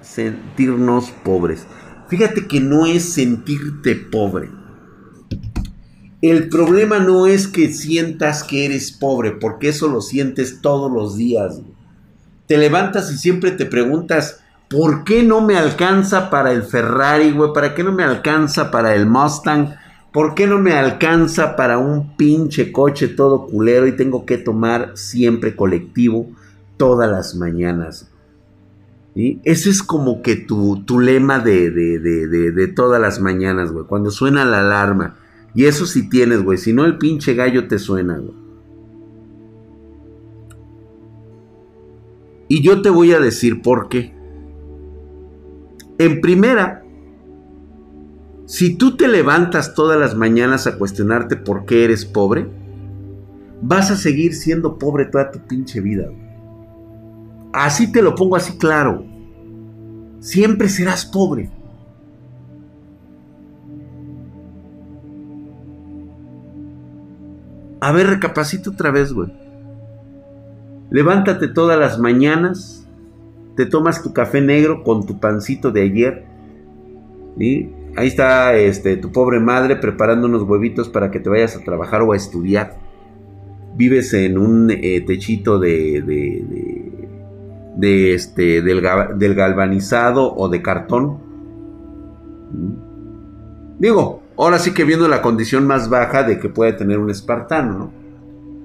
[0.00, 1.66] sentirnos pobres.
[2.08, 4.48] Fíjate que no es sentirte pobre.
[6.22, 11.16] El problema no es que sientas que eres pobre, porque eso lo sientes todos los
[11.16, 11.60] días.
[12.46, 17.52] Te levantas y siempre te preguntas, ¿por qué no me alcanza para el Ferrari, güey?
[17.52, 19.74] ¿Para qué no me alcanza para el Mustang?
[20.12, 24.92] ¿Por qué no me alcanza para un pinche coche todo culero y tengo que tomar
[24.94, 26.26] siempre colectivo
[26.78, 28.07] todas las mañanas?
[29.42, 33.84] Ese es como que tu, lema de, de, todas las mañanas, güey.
[33.84, 35.16] Cuando suena la alarma.
[35.54, 36.56] Y eso sí tienes, güey.
[36.56, 38.22] Si no, el pinche gallo te suena.
[42.46, 44.14] Y yo te voy a decir por qué.
[45.98, 46.84] En primera,
[48.46, 52.46] si tú te levantas todas las mañanas a cuestionarte por qué eres pobre,
[53.62, 56.08] vas a seguir siendo pobre toda tu pinche vida.
[57.52, 59.07] Así te lo pongo así claro
[60.20, 61.50] siempre serás pobre.
[67.80, 69.32] A ver, recapacita otra vez, güey.
[70.90, 72.86] Levántate todas las mañanas,
[73.56, 76.24] te tomas tu café negro con tu pancito de ayer.
[77.38, 81.64] y Ahí está este, tu pobre madre preparando unos huevitos para que te vayas a
[81.64, 82.78] trabajar o a estudiar.
[83.76, 86.87] Vives en un eh, techito de, de
[87.80, 88.80] este, del,
[89.34, 91.18] galvanizado o de cartón.
[93.78, 97.78] Digo, ahora sí que viendo la condición más baja de que puede tener un espartano,
[97.78, 97.92] ¿no?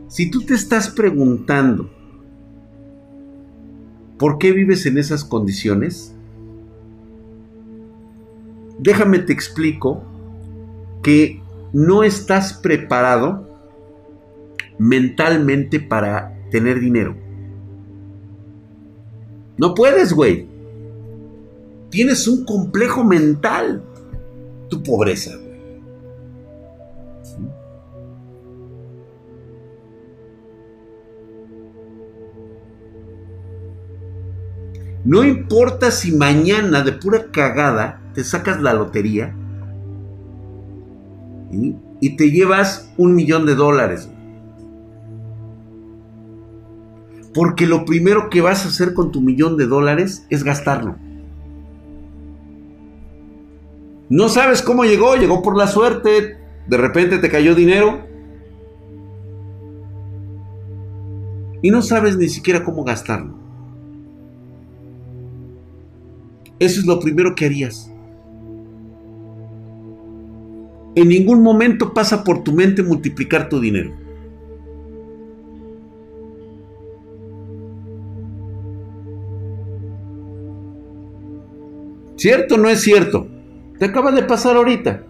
[0.08, 1.90] Si tú te estás preguntando
[4.18, 6.16] por qué vives en esas condiciones,
[8.80, 10.04] déjame te explico
[11.02, 11.42] que
[11.74, 13.50] no estás preparado
[14.78, 17.23] mentalmente para tener dinero.
[19.58, 20.48] No puedes, güey.
[21.90, 23.84] Tienes un complejo mental.
[24.70, 25.54] Tu pobreza, güey.
[35.06, 39.36] No importa si mañana de pura cagada te sacas la lotería
[42.00, 44.10] y te llevas un millón de dólares.
[47.34, 50.96] Porque lo primero que vas a hacer con tu millón de dólares es gastarlo.
[54.10, 58.06] No sabes cómo llegó, llegó por la suerte, de repente te cayó dinero.
[61.62, 63.34] Y no sabes ni siquiera cómo gastarlo.
[66.60, 67.90] Eso es lo primero que harías.
[70.96, 74.03] En ningún momento pasa por tu mente multiplicar tu dinero.
[82.24, 83.28] ¿Cierto o no es cierto?
[83.78, 85.04] Te acaba de pasar ahorita.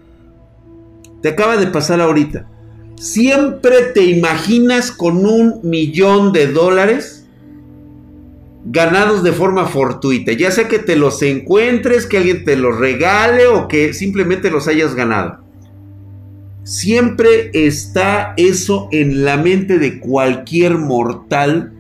[1.22, 2.50] Te acaba de pasar ahorita.
[2.96, 7.28] Siempre te imaginas con un millón de dólares
[8.66, 10.32] ganados de forma fortuita.
[10.32, 14.68] Ya sea que te los encuentres, que alguien te los regale o que simplemente los
[14.68, 15.38] hayas ganado.
[16.64, 21.74] Siempre está eso en la mente de cualquier mortal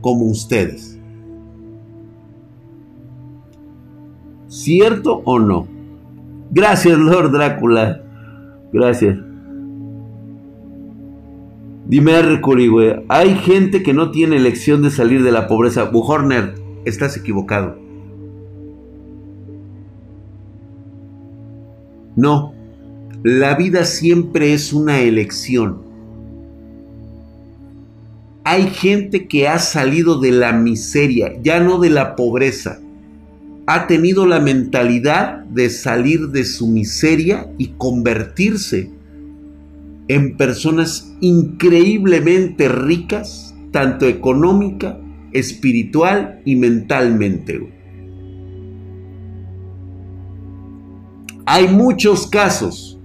[0.00, 0.91] como ustedes.
[4.52, 5.66] ¿Cierto o no?
[6.50, 8.02] Gracias, Lord Drácula.
[8.70, 9.16] Gracias.
[11.86, 13.02] Dime, Mercury, güey.
[13.08, 15.84] Hay gente que no tiene elección de salir de la pobreza.
[15.84, 16.52] Buhorner,
[16.84, 17.78] estás equivocado.
[22.14, 22.52] No.
[23.22, 25.80] La vida siempre es una elección.
[28.44, 32.82] Hay gente que ha salido de la miseria, ya no de la pobreza
[33.66, 38.90] ha tenido la mentalidad de salir de su miseria y convertirse
[40.08, 44.98] en personas increíblemente ricas, tanto económica,
[45.32, 47.72] espiritual y mentalmente.
[51.46, 52.98] Hay muchos casos.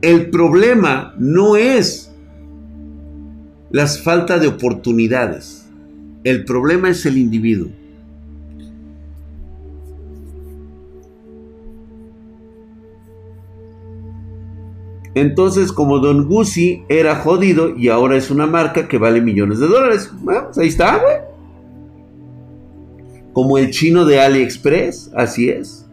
[0.00, 2.12] El problema no es
[3.70, 5.68] las falta de oportunidades.
[6.24, 7.70] El problema es el individuo.
[15.16, 19.66] Entonces, como Don Guzzi era jodido y ahora es una marca que vale millones de
[19.66, 20.12] dólares.
[20.22, 21.16] Pues ahí está, güey.
[23.32, 25.86] Como el chino de AliExpress, así es.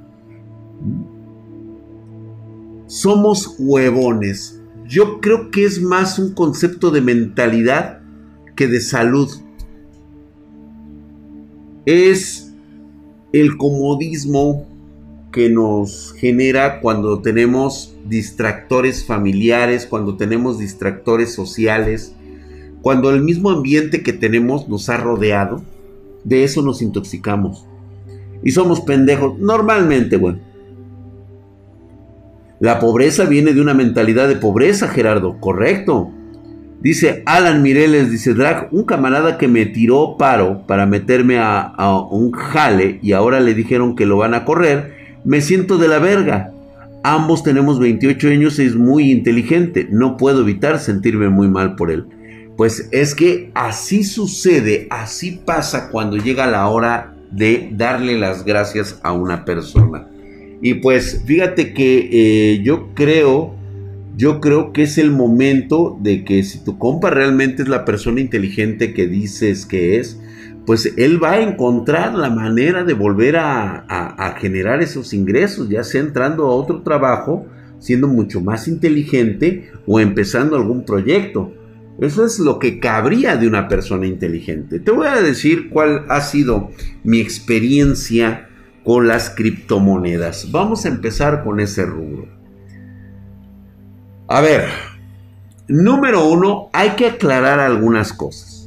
[2.87, 4.61] Somos huevones.
[4.89, 8.01] Yo creo que es más un concepto de mentalidad
[8.57, 9.29] que de salud.
[11.85, 12.53] Es
[13.31, 14.67] el comodismo
[15.33, 22.15] que nos genera cuando tenemos distractores familiares, cuando tenemos distractores sociales,
[22.81, 25.63] cuando el mismo ambiente que tenemos nos ha rodeado,
[26.23, 27.65] de eso nos intoxicamos.
[28.43, 30.39] Y somos pendejos, normalmente, bueno.
[32.59, 36.11] La pobreza viene de una mentalidad de pobreza, Gerardo, correcto.
[36.81, 41.73] Dice Alan Mireles, dice Drag, un camarada que me tiró paro para meterme a,
[42.11, 45.99] un jale y ahora le dijeron que lo van a correr, me siento de la
[45.99, 46.51] verga.
[47.03, 51.91] Ambos tenemos 28 años y es muy inteligente, no puedo evitar sentirme muy mal por
[51.91, 52.05] él.
[52.55, 58.99] Pues es que así sucede, así pasa cuando llega la hora de darle las gracias
[59.03, 60.07] a una persona.
[60.61, 63.55] Y pues fíjate que eh, yo creo
[64.15, 68.21] yo creo que es el momento de que si tu compa realmente es la persona
[68.21, 70.19] inteligente que dices que es,
[70.65, 76.01] pues él va a encontrar la manera de volver a, generar esos ingresos, ya sea
[76.01, 77.45] entrando a otro trabajo,
[77.79, 81.53] siendo mucho más inteligente o empezando algún proyecto.
[81.99, 84.79] Eso es lo que cabría de una persona inteligente.
[84.79, 86.71] Te voy a decir cuál ha sido
[87.03, 88.49] mi experiencia
[88.83, 90.51] con las criptomonedas.
[90.51, 92.27] Vamos a empezar con ese rubro.
[94.27, 94.69] A ver,
[95.67, 98.62] número uno, hay que aclarar algunas cosas.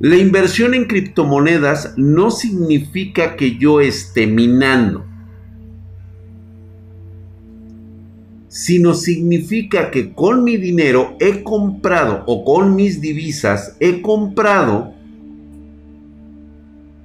[0.00, 5.04] La inversión en criptomonedas no significa que yo esté minando,
[8.46, 14.94] sino significa que con mi dinero he comprado o con mis divisas he comprado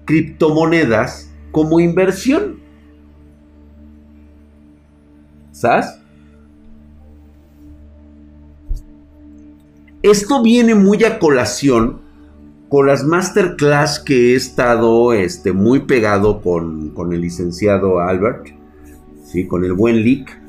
[0.05, 2.59] criptomonedas como inversión.
[5.51, 5.87] ¿Sabes?
[10.03, 12.02] Esto viene muy a colación
[12.73, 18.47] con las masterclass que he estado este, muy pegado con, con el licenciado Albert,
[19.25, 19.45] ¿sí?
[19.45, 20.41] con el buen Lick.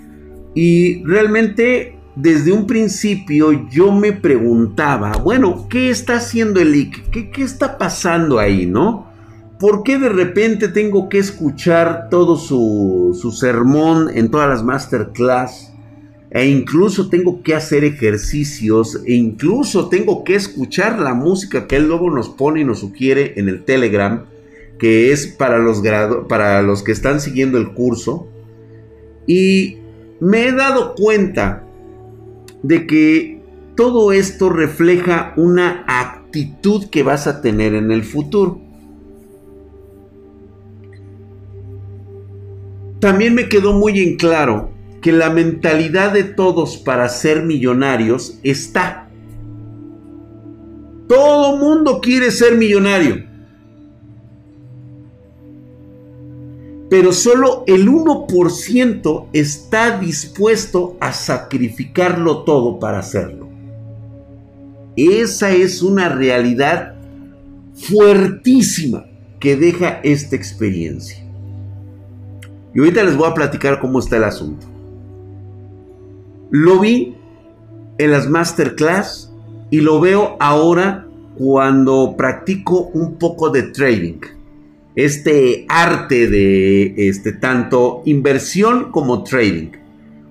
[0.55, 7.11] Y realmente desde un principio yo me preguntaba, bueno, ¿qué está haciendo el Lick?
[7.11, 9.07] ¿Qué, ¿Qué, está pasando ahí, no?
[9.61, 15.74] ¿Por qué de repente tengo que escuchar todo su, su sermón en todas las masterclass?
[16.35, 21.87] E incluso tengo que hacer ejercicios e incluso tengo que escuchar la música que él
[21.87, 24.25] luego nos pone y nos sugiere en el Telegram,
[24.77, 25.81] que es para los,
[26.29, 28.27] para los que están siguiendo el curso.
[29.29, 29.79] Y
[30.19, 31.63] me he dado cuenta
[32.65, 33.41] de que
[33.77, 38.61] todo esto refleja una actitud que vas a tener en el futuro.
[42.99, 44.74] También me quedó muy en claro
[45.05, 49.11] que la mentalidad de todos para ser millonarios está.
[51.07, 53.23] Todo mundo quiere ser millonario.
[56.89, 63.51] Pero solo el 1% está dispuesto a sacrificarlo todo para hacerlo.
[64.97, 66.95] Esa es una realidad
[67.75, 69.05] fuertísima
[69.39, 71.23] que deja esta experiencia.
[72.75, 74.74] Y ahorita les voy a platicar cómo está el asunto.
[76.57, 77.17] Lo vi
[77.99, 79.33] en las masterclass
[79.71, 81.05] y lo veo ahora
[81.37, 84.21] cuando practico un poco de trading.
[84.95, 89.73] Este arte de este tanto inversión como trading.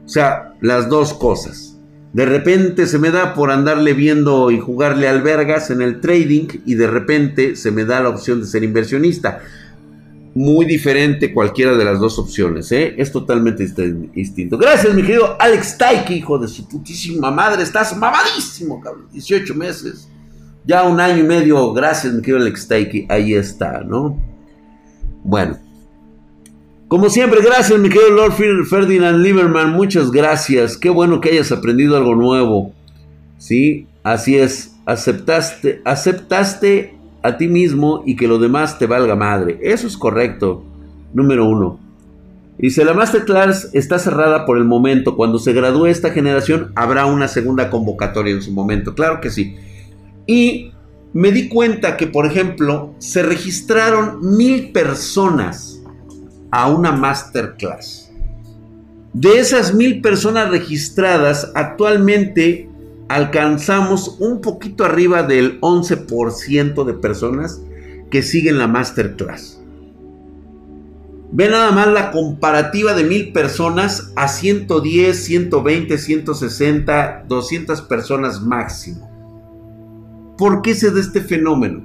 [0.06, 1.78] O sea, las dos cosas.
[2.14, 6.76] De repente se me da por andarle viendo y jugarle albergas en el trading y
[6.76, 9.42] de repente se me da la opción de ser inversionista
[10.36, 12.96] muy diferente cualquiera de las dos opciones, ¿eh?
[12.98, 13.68] Es totalmente
[14.14, 14.58] distinto.
[14.58, 17.62] Gracias, mi querido Alex Taiki, hijo de su putísima madre.
[17.62, 19.08] Estás mamadísimo, cabrón.
[19.12, 20.08] 18 meses.
[20.66, 21.72] Ya un año y medio.
[21.74, 23.06] Gracias, mi querido Alex Taiki.
[23.10, 24.18] Ahí está, ¿no?
[25.24, 25.60] Bueno.
[26.88, 29.74] Como siempre, gracias, mi querido Lord Ferdinand Lieberman.
[29.74, 30.78] Muchas gracias.
[30.78, 32.74] Qué bueno que hayas aprendido algo nuevo.
[33.38, 33.88] ¿Sí?
[34.04, 34.76] Así es.
[34.86, 39.58] Aceptaste, aceptaste a ti mismo y que lo demás te valga madre.
[39.62, 40.64] Eso es correcto.
[41.14, 41.80] Número uno.
[42.58, 45.16] Dice, la Masterclass está cerrada por el momento.
[45.16, 48.94] Cuando se gradúe esta generación, habrá una segunda convocatoria en su momento.
[48.94, 49.56] Claro que sí.
[50.28, 50.72] Y
[51.14, 55.82] me di cuenta que, por ejemplo, se registraron mil personas
[56.52, 58.12] a una Masterclass.
[59.14, 62.70] De esas mil personas registradas, actualmente
[63.14, 67.62] alcanzamos un poquito arriba del 11% de personas
[68.10, 69.62] que siguen la masterclass.
[71.32, 79.10] Ve nada más la comparativa de mil personas a 110, 120, 160, 200 personas máximo.
[80.38, 81.84] ¿Por qué se da este fenómeno?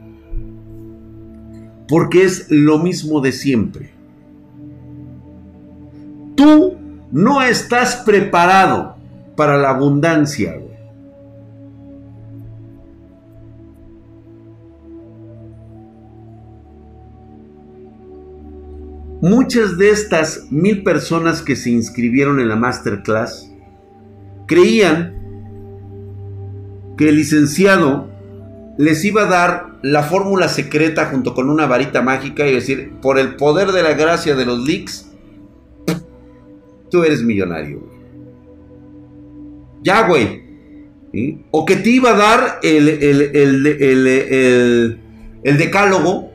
[1.89, 3.93] Porque es lo mismo de siempre.
[6.37, 6.77] Tú
[7.11, 8.97] no estás preparado
[9.37, 10.59] para la abundancia,
[19.29, 23.53] Muchas de estas mil personas que se inscribieron en la masterclass
[24.47, 25.15] creían
[26.97, 28.09] que el licenciado
[28.79, 33.19] les iba a dar la fórmula secreta junto con una varita mágica y decir, por
[33.19, 35.13] el poder de la gracia de los leaks,
[36.91, 37.87] tú eres millonario.
[39.83, 40.43] Ya, güey.
[41.51, 42.89] O que te iba a dar el,
[45.43, 46.31] el decálogo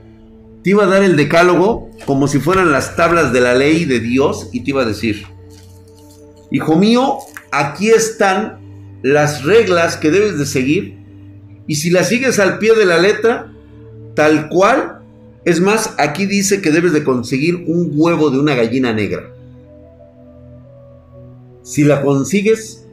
[0.64, 4.00] te iba a dar el decálogo como si fueran las tablas de la ley de
[4.00, 5.26] Dios y te iba a decir,
[6.52, 7.18] hijo mío,
[7.52, 8.60] aquí están
[9.02, 10.98] las reglas que debes de seguir
[11.68, 13.54] y si las sigues al pie de la letra,
[14.16, 15.02] tal cual,
[15.46, 19.34] es más, aquí dice que debes de conseguir un huevo de una gallina negra.
[21.64, 22.86] Si la consigues,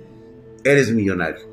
[0.65, 1.50] eres millonario.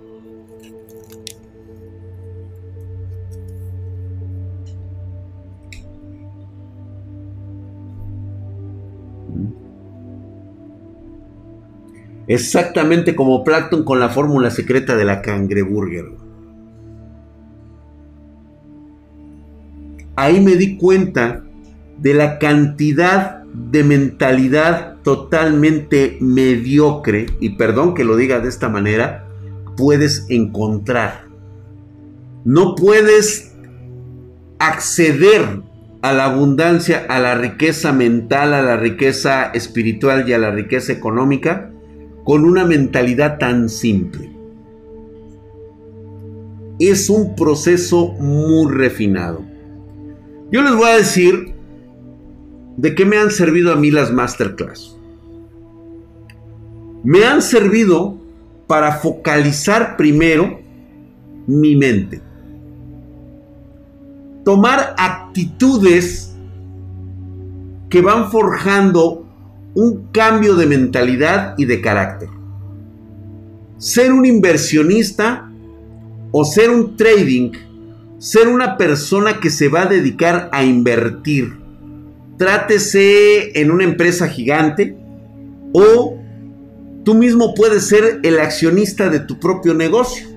[12.27, 16.05] Exactamente como Plankton con la fórmula secreta de la cangreburger.
[20.17, 21.43] Ahí me di cuenta
[21.99, 29.25] de la cantidad de mentalidad totalmente mediocre, y perdón que lo diga de esta manera,
[29.77, 31.27] puedes encontrar.
[32.43, 33.53] No puedes
[34.59, 35.61] acceder
[36.01, 40.91] a la abundancia, a la riqueza mental, a la riqueza espiritual y a la riqueza
[40.91, 41.71] económica
[42.27, 44.29] con una mentalidad tan simple.
[46.77, 49.45] Es un proceso muy refinado.
[50.51, 51.55] Yo les voy a decir
[52.75, 54.97] de qué me han servido a mí las masterclass.
[57.01, 58.17] Me han servido
[58.67, 60.59] para focalizar primero
[61.47, 62.21] mi mente.
[64.43, 66.35] Tomar actitudes
[67.89, 69.26] que van forjando
[69.77, 72.29] un cambio de mentalidad y de carácter.
[73.77, 75.51] Ser un inversionista
[76.31, 77.51] o ser un trading,
[78.17, 81.59] ser una persona que se va a dedicar a invertir,
[82.39, 84.97] trátese en una empresa gigante
[85.73, 86.17] o
[87.03, 90.27] tú mismo puedes ser el accionista de tu propio negocio.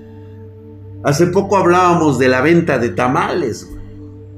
[1.03, 3.67] Hace poco hablábamos de la venta de tamales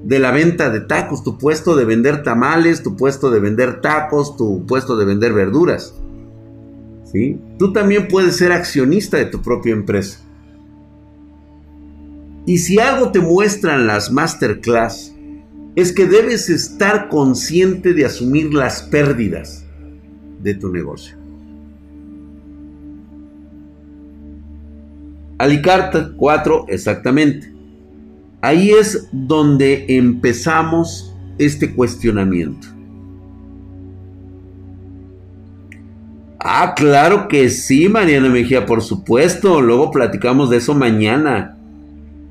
[0.04, 4.36] de la venta de tacos, tu puesto de vender tamales, tu puesto de vender tacos,
[4.36, 5.96] tu puesto de vender verduras.
[7.12, 7.40] ¿Sí?
[7.58, 10.20] Tú también puedes ser accionista de tu propia empresa.
[12.46, 15.14] Y si algo te muestran las masterclass,
[15.76, 19.66] es que debes estar consciente de asumir las pérdidas
[20.42, 21.16] de tu negocio.
[25.38, 27.53] Alicarta 4, exactamente.
[28.44, 32.68] Ahí es donde empezamos este cuestionamiento.
[36.42, 39.62] Ah, claro que sí, Mariana Mejía, por supuesto.
[39.62, 41.58] Luego platicamos de eso mañana.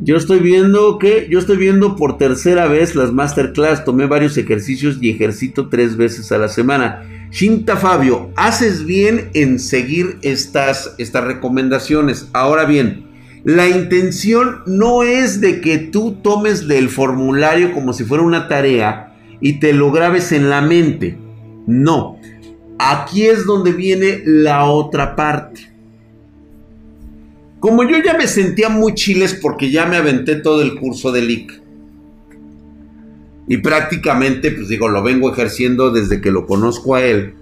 [0.01, 3.87] Yo estoy viendo que, yo estoy viendo por tercera vez las masterclass.
[3.87, 7.05] Tomé varios ejercicios y ejercito tres veces a la semana.
[7.31, 12.29] Shinta Fabio, haces bien en seguir estas, estas recomendaciones.
[12.35, 13.12] Ahora bien,
[13.45, 19.17] la intención no es de que tú tomes del formulario como si fuera una tarea
[19.41, 21.19] y te lo grabes en la mente.
[21.67, 22.19] No.
[22.79, 25.73] Aquí es donde viene la otra parte.
[27.59, 31.23] Como yo ya me sentía muy chiles porque ya me aventé todo el curso de
[31.23, 31.63] LIC.
[33.49, 37.35] Y prácticamente, pues digo, lo vengo ejerciendo desde que lo conozco a él.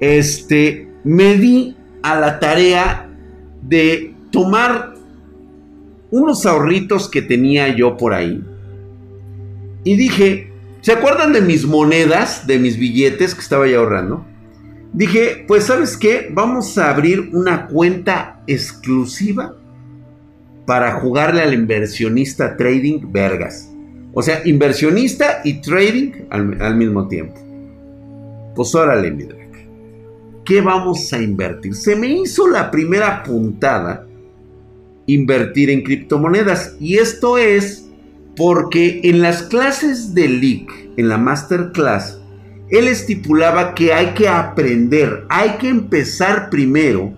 [0.00, 3.08] Este, me di a la tarea
[3.62, 4.94] de tomar
[6.10, 8.42] unos ahorritos que tenía yo por ahí.
[9.84, 14.24] Y dije, ¿se acuerdan de mis monedas, de mis billetes que estaba ya ahorrando?
[14.92, 19.54] Dije, pues sabes qué, vamos a abrir una cuenta exclusiva
[20.66, 23.70] para jugarle al inversionista trading vergas.
[24.12, 27.40] O sea, inversionista y trading al, mismo tiempo.
[28.56, 29.50] Pues órale, mi drag.
[30.44, 31.76] ¿Qué vamos a invertir?
[31.76, 34.06] Se me hizo la primera puntada
[35.14, 36.76] invertir en criptomonedas.
[36.80, 37.88] Y esto es
[38.36, 42.20] porque en las clases de Leak, en la masterclass,
[42.70, 47.12] él estipulaba que hay que aprender, hay que empezar primero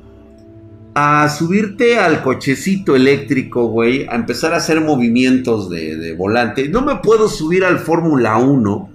[0.95, 6.69] a subirte al cochecito eléctrico, güey, a empezar a hacer movimientos de, de volante.
[6.69, 8.91] No me puedo subir al Fórmula 1,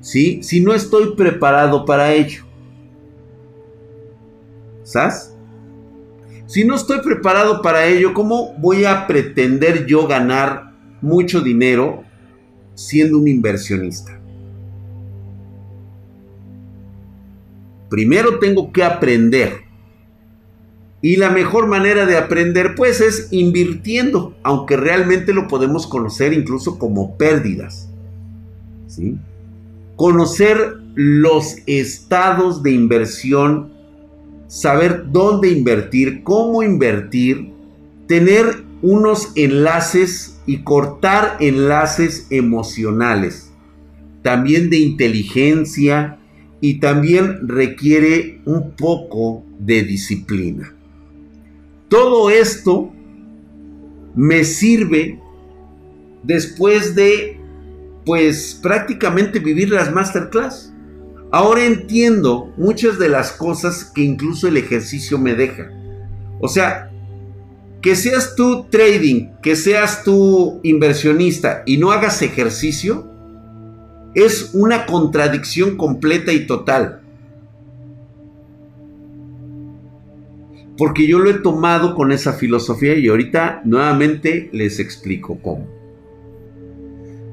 [0.00, 0.42] ¿sí?
[0.42, 2.44] Si no estoy preparado para ello.
[4.84, 5.33] ¿Sabes?
[6.46, 12.04] Si no estoy preparado para ello, ¿cómo voy a pretender yo ganar mucho dinero
[12.74, 14.20] siendo un inversionista?
[17.88, 19.62] Primero tengo que aprender.
[21.00, 26.78] Y la mejor manera de aprender pues es invirtiendo, aunque realmente lo podemos conocer incluso
[26.78, 27.90] como pérdidas.
[28.86, 29.18] ¿Sí?
[29.96, 33.73] Conocer los estados de inversión,
[34.46, 37.52] saber dónde invertir, cómo invertir,
[38.06, 43.50] tener unos enlaces y cortar enlaces emocionales,
[44.22, 46.18] también de inteligencia
[46.60, 50.74] y también requiere un poco de disciplina.
[51.88, 52.92] Todo esto
[54.14, 55.20] me sirve
[56.22, 57.38] después de,
[58.04, 60.73] pues, prácticamente vivir las masterclass.
[61.34, 65.68] Ahora entiendo muchas de las cosas que incluso el ejercicio me deja.
[66.38, 66.92] O sea,
[67.82, 73.10] que seas tú trading, que seas tú inversionista y no hagas ejercicio,
[74.14, 77.00] es una contradicción completa y total.
[80.78, 85.66] Porque yo lo he tomado con esa filosofía y ahorita nuevamente les explico cómo.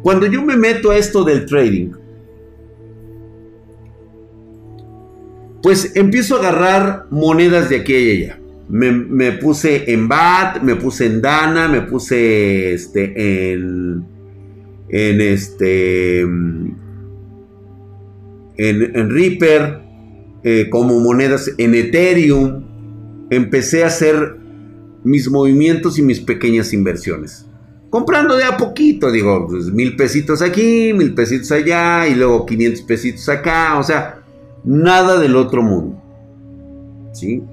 [0.02, 2.01] Cuando yo me meto a esto del trading,
[5.62, 8.38] pues empiezo a agarrar monedas de aquí y allá.
[8.70, 14.06] Me, puse en BAT, me puse en Dana, me puse este, en,
[14.88, 16.78] en este, en,
[18.58, 19.82] en Reaper,
[20.44, 22.64] eh, como monedas en Ethereum,
[23.30, 24.38] empecé a hacer
[25.04, 27.46] mis movimientos y mis pequeñas inversiones.
[27.90, 32.82] Comprando de a poquito, digo, pues, mil pesitos aquí, mil pesitos allá y luego 500
[32.84, 34.21] pesitos acá, o sea,
[34.64, 36.02] nada del otro mundo.
[37.14, 37.44] ¿Sí?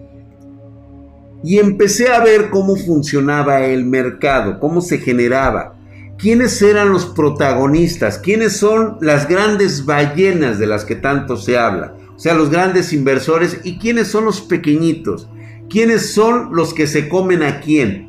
[1.42, 5.74] Y empecé a ver cómo funcionaba el mercado, cómo se generaba,
[6.18, 11.94] quiénes eran los protagonistas, quiénes son las grandes ballenas de las que tanto se habla,
[12.16, 15.28] o sea, los grandes inversores y quiénes son los pequeñitos
[15.68, 18.08] quiénes son los que se comen a quién.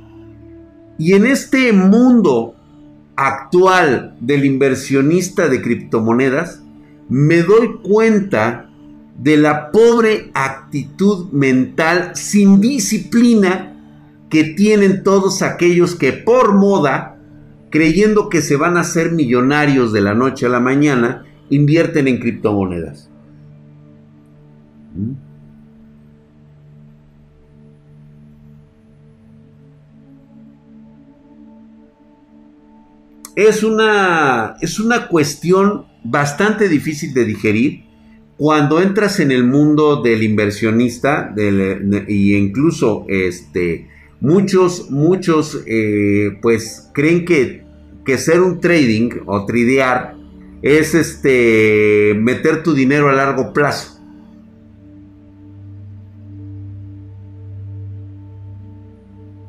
[0.98, 2.56] Y en este mundo
[3.16, 6.64] actual del inversionista de criptomonedas,
[7.10, 8.69] me doy cuenta
[9.22, 13.76] de la pobre actitud mental sin disciplina
[14.30, 17.18] que tienen todos aquellos que por moda,
[17.70, 22.20] creyendo que se van a ser millonarios de la noche a la mañana, invierten en
[22.20, 23.10] criptomonedas.
[24.96, 25.30] ¿Mm?
[33.48, 37.89] es una, es una cuestión bastante difícil de digerir
[38.40, 41.36] cuando entras en el mundo del inversionista
[42.08, 43.90] y incluso este,
[44.22, 47.66] muchos, muchos eh, pues creen que,
[48.06, 50.16] que, ser un trading o tradear
[50.62, 54.00] es este, meter tu dinero a largo plazo.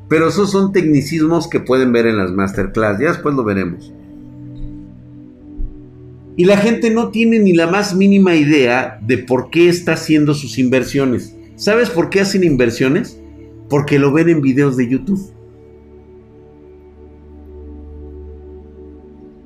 [0.09, 2.99] Pero esos son tecnicismos que pueden ver en las masterclass.
[2.99, 3.93] Ya después lo veremos.
[6.41, 10.33] Y la gente no tiene ni la más mínima idea de por qué está haciendo
[10.33, 11.37] sus inversiones.
[11.55, 13.21] ¿Sabes por qué hacen inversiones?
[13.69, 15.21] Porque lo ven en videos de YouTube.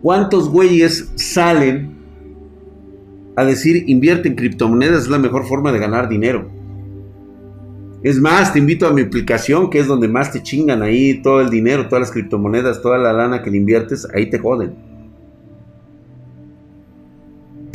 [0.02, 1.98] ¿Cuántos güeyes salen
[3.36, 5.04] a decir invierte en criptomonedas?
[5.04, 6.50] Es la mejor forma de ganar dinero.
[8.04, 11.42] Es más, te invito a mi aplicación, que es donde más te chingan ahí todo
[11.42, 14.95] el dinero, todas las criptomonedas, toda la lana que le inviertes, ahí te joden.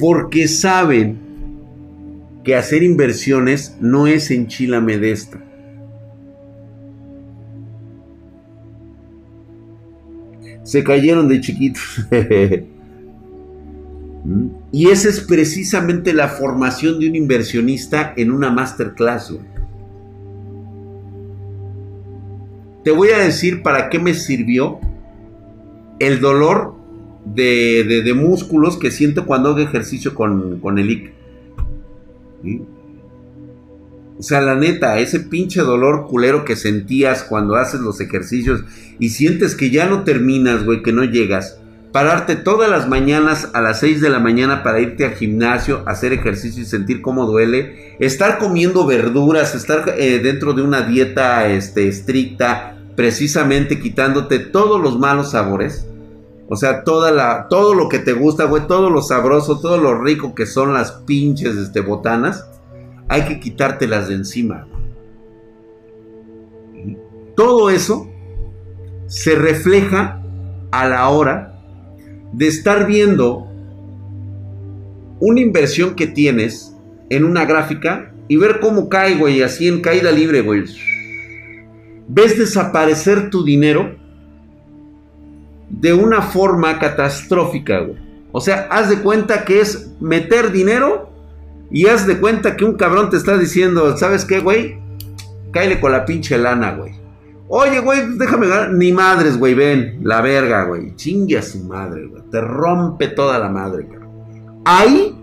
[0.00, 1.18] Porque saben
[2.42, 5.44] que hacer inversiones no es enchilame de esta.
[10.62, 12.06] Se cayeron de chiquitos.
[14.72, 19.34] y esa es precisamente la formación de un inversionista en una masterclass.
[22.84, 24.80] Te voy a decir para qué me sirvió
[25.98, 26.79] el dolor
[27.24, 31.12] de, músculos que siento cuando hago ejercicio con, el IC.
[34.18, 38.64] O sea, la neta, ese pinche dolor culero que sentías cuando haces los ejercicios
[38.98, 41.60] y sientes que ya no terminas, güey, que no llegas
[41.92, 46.12] pararte todas las mañanas a las 6 de la mañana para irte al gimnasio, hacer
[46.12, 51.88] ejercicio y sentir cómo duele, estar comiendo verduras, estar eh, dentro de una dieta este,
[51.88, 55.86] estricta, precisamente quitándote todos los malos sabores.
[56.52, 60.02] O sea, toda la, todo lo que te gusta, güey, todo lo sabroso, todo lo
[60.02, 62.44] rico que son las pinches este, botanas,
[63.08, 64.66] hay que quitártelas de encima.
[67.36, 68.10] todo eso
[69.06, 70.20] se refleja
[70.72, 71.54] a la hora
[72.32, 73.46] de estar viendo
[75.20, 76.76] una inversión que tienes
[77.10, 80.64] en una gráfica y ver cómo cae, güey, así en caída libre, güey.
[82.08, 83.99] Ves desaparecer tu dinero
[85.70, 87.96] de una forma catastrófica, güey.
[88.32, 91.10] O sea, haz de cuenta que es meter dinero
[91.70, 94.78] y haz de cuenta que un cabrón te está diciendo, ¿sabes qué, güey?
[95.52, 96.92] Cáele con la pinche lana, güey.
[97.48, 98.72] Oye, güey, déjame ganar.
[98.72, 99.98] Ni madres, güey, ven.
[100.02, 100.94] La verga, güey.
[100.94, 102.22] Chingue a su madre, güey.
[102.30, 103.98] Te rompe toda la madre, güey.
[104.64, 105.16] Ahí,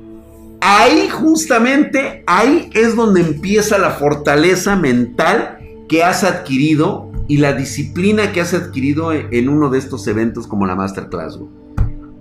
[0.60, 8.32] ahí justamente, ahí es donde empieza la fortaleza mental que has adquirido y la disciplina
[8.32, 11.52] que has adquirido en uno de estos eventos como la Masterclass, güey.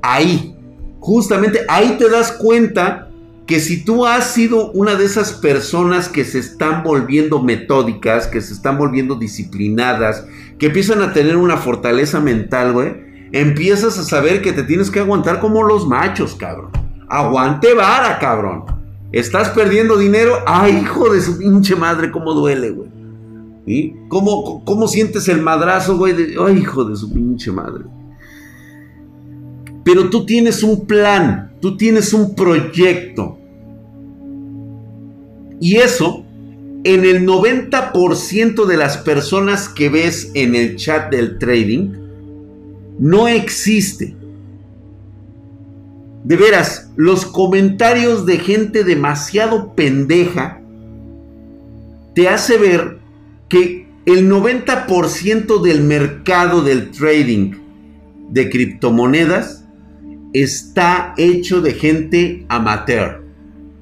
[0.02, 0.56] Ahí,
[1.00, 3.10] justamente ahí te das cuenta
[3.46, 8.40] que si tú has sido una de esas personas que se están volviendo metódicas, que
[8.40, 10.26] se están volviendo disciplinadas,
[10.58, 12.96] que empiezan a tener una fortaleza mental, güey,
[13.30, 16.70] empiezas a saber que te tienes que aguantar como los machos, cabrón.
[17.08, 18.64] Aguante vara, cabrón.
[19.12, 20.38] Estás perdiendo dinero.
[20.44, 22.95] Ay, hijo de su pinche madre, cómo duele, güey.
[23.66, 26.14] ¿Y ¿Cómo, ¿Cómo sientes el madrazo, güey?
[26.38, 27.84] Ay, hijo de su pinche madre.
[29.84, 33.38] Pero tú tienes un plan, tú tienes un proyecto.
[35.60, 36.24] Y eso,
[36.84, 41.90] en el 90% de las personas que ves en el chat del trading,
[42.98, 44.14] no existe.
[46.24, 50.60] De veras, los comentarios de gente demasiado pendeja
[52.14, 53.05] te hace ver
[53.48, 57.52] que el 90% del mercado del trading
[58.30, 59.64] de criptomonedas
[60.32, 63.24] está hecho de gente amateur,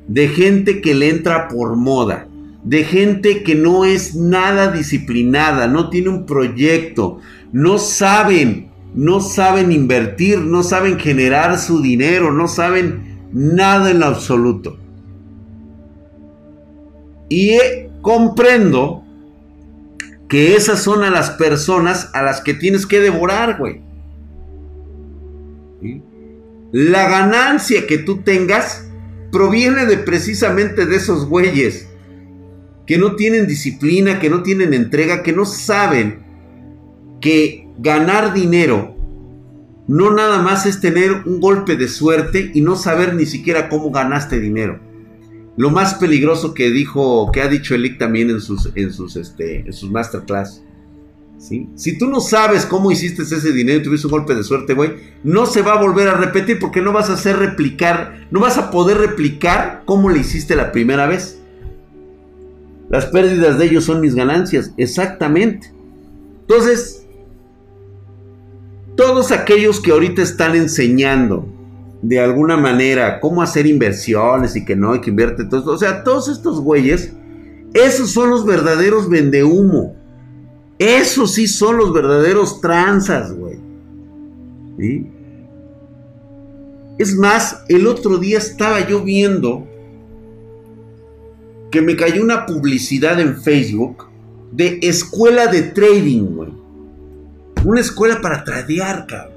[0.07, 2.29] de gente que le entra por moda,
[2.63, 7.21] de gente que no es nada disciplinada, no tiene un proyecto,
[7.53, 14.07] no saben, no saben invertir, no saben generar su dinero, no saben nada en lo
[14.07, 14.79] absoluto.
[17.29, 17.59] Y
[18.01, 19.04] comprendo
[20.29, 23.83] que esas son a las personas a las que tienes que devorar, güey.
[26.73, 28.89] La ganancia que tú tengas
[29.31, 31.89] proviene de precisamente de esos güeyes
[32.87, 36.25] que no tienen disciplina, que no tienen entrega, que no saben
[37.21, 38.95] que ganar dinero
[39.87, 43.91] no nada más es tener un golpe de suerte y no saber ni siquiera cómo
[43.91, 44.81] ganaste dinero.
[45.57, 49.61] Lo más peligroso que dijo, que ha dicho Elick también en sus, en sus, este,
[49.61, 50.63] en sus masterclass,
[51.39, 54.95] si tú no sabes cómo hiciste ese dinero y tuviste un golpe de suerte, güey,
[55.25, 58.57] no se va a volver a repetir porque no vas a hacer replicar, no vas
[58.57, 61.39] a poder replicar cómo le hiciste la primera vez.
[62.89, 65.75] Las pérdidas de ellos son mis ganancias, exactamente.
[66.43, 67.07] Entonces,
[68.97, 71.47] todos aquellos que ahorita están enseñando
[72.05, 76.05] de alguna manera cómo hacer inversiones y que no, hay que invierte todo, o sea,
[76.05, 77.13] todos estos güeyes,
[77.73, 79.97] esos son los verdaderos vendehumo.
[80.79, 83.59] Esos sí son los verdaderos tranzas, güey.
[86.99, 89.67] Es más, el otro día estaba yo viendo
[91.71, 94.05] que me cayó una publicidad en Facebook
[94.53, 96.53] de escuela de trading, güey.
[97.65, 99.34] Una escuela para tradear, cabrón.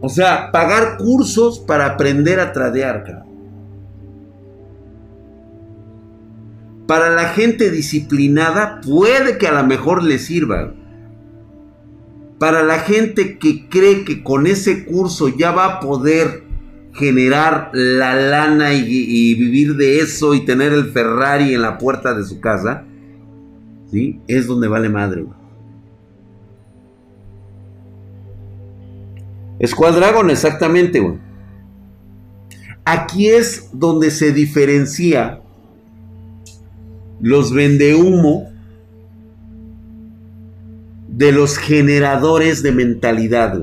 [0.00, 3.28] O sea, pagar cursos para aprender a tradear, cabrón.
[6.88, 10.72] para la gente disciplinada puede que a lo mejor le sirva.
[12.38, 16.44] Para la gente que cree que con ese curso ya va a poder
[16.94, 22.24] generar la lana y, vivir de eso y tener el Ferrari en la puerta de
[22.24, 22.86] su casa,
[23.90, 24.22] ¿sí?
[24.26, 25.26] Es donde vale madre.
[29.58, 31.18] Escuadragon, exactamente, güey.
[32.84, 35.40] Aquí es donde se diferencia
[37.20, 38.50] los vende humo
[41.08, 43.60] de los generadores de mentalidad.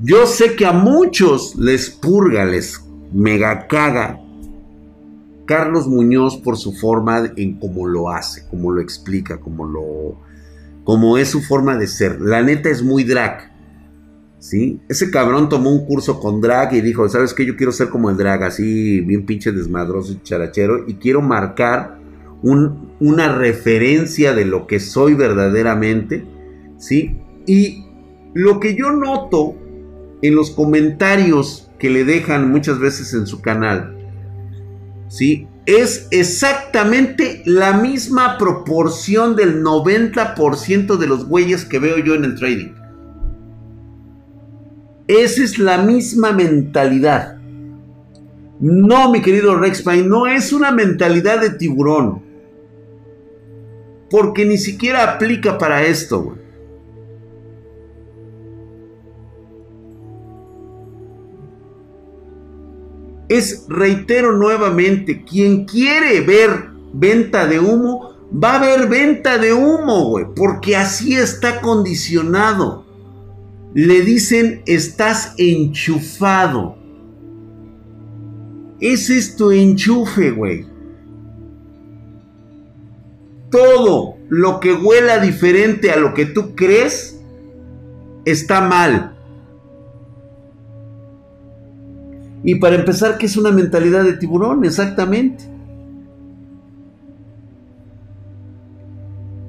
[0.00, 4.20] Yo sé que a muchos les purga, les mega caga
[5.46, 10.27] Carlos Muñoz por su forma en cómo lo hace, cómo lo explica, cómo lo
[10.88, 12.18] como es su forma de ser.
[12.18, 13.52] La neta es muy drag.
[14.38, 14.80] ¿Sí?
[14.88, 17.44] Ese cabrón tomó un curso con drag y dijo, ¿sabes qué?
[17.44, 21.98] Yo quiero ser como el drag, así bien pinche desmadroso y charachero, y quiero marcar
[22.42, 26.24] una referencia de lo que soy verdaderamente,
[26.78, 27.18] ¿sí?
[27.46, 27.84] Y
[28.32, 29.56] lo que yo noto
[30.22, 33.94] en los comentarios que le dejan muchas veces en su canal,
[35.08, 35.48] ¿sí?
[35.68, 42.36] Es exactamente la misma proporción del 90% de los güeyes que veo yo en el
[42.36, 42.72] trading.
[45.06, 47.36] Esa es la misma mentalidad.
[48.60, 52.22] No, mi querido Rex Pine, no es una mentalidad de tiburón.
[54.08, 56.38] Porque ni siquiera aplica para esto, güey.
[63.28, 70.08] Es, reitero nuevamente, quien quiere ver venta de humo, va a ver venta de humo,
[70.08, 70.26] güey.
[70.34, 72.86] Porque así está condicionado.
[73.74, 76.76] Le dicen, estás enchufado.
[78.80, 80.66] Ese es tu enchufe, güey.
[83.50, 87.20] Todo lo que huela diferente a lo que tú crees
[88.24, 89.17] está mal.
[92.48, 94.64] Y para empezar, ¿qué es una mentalidad de tiburón?
[94.64, 95.44] Exactamente.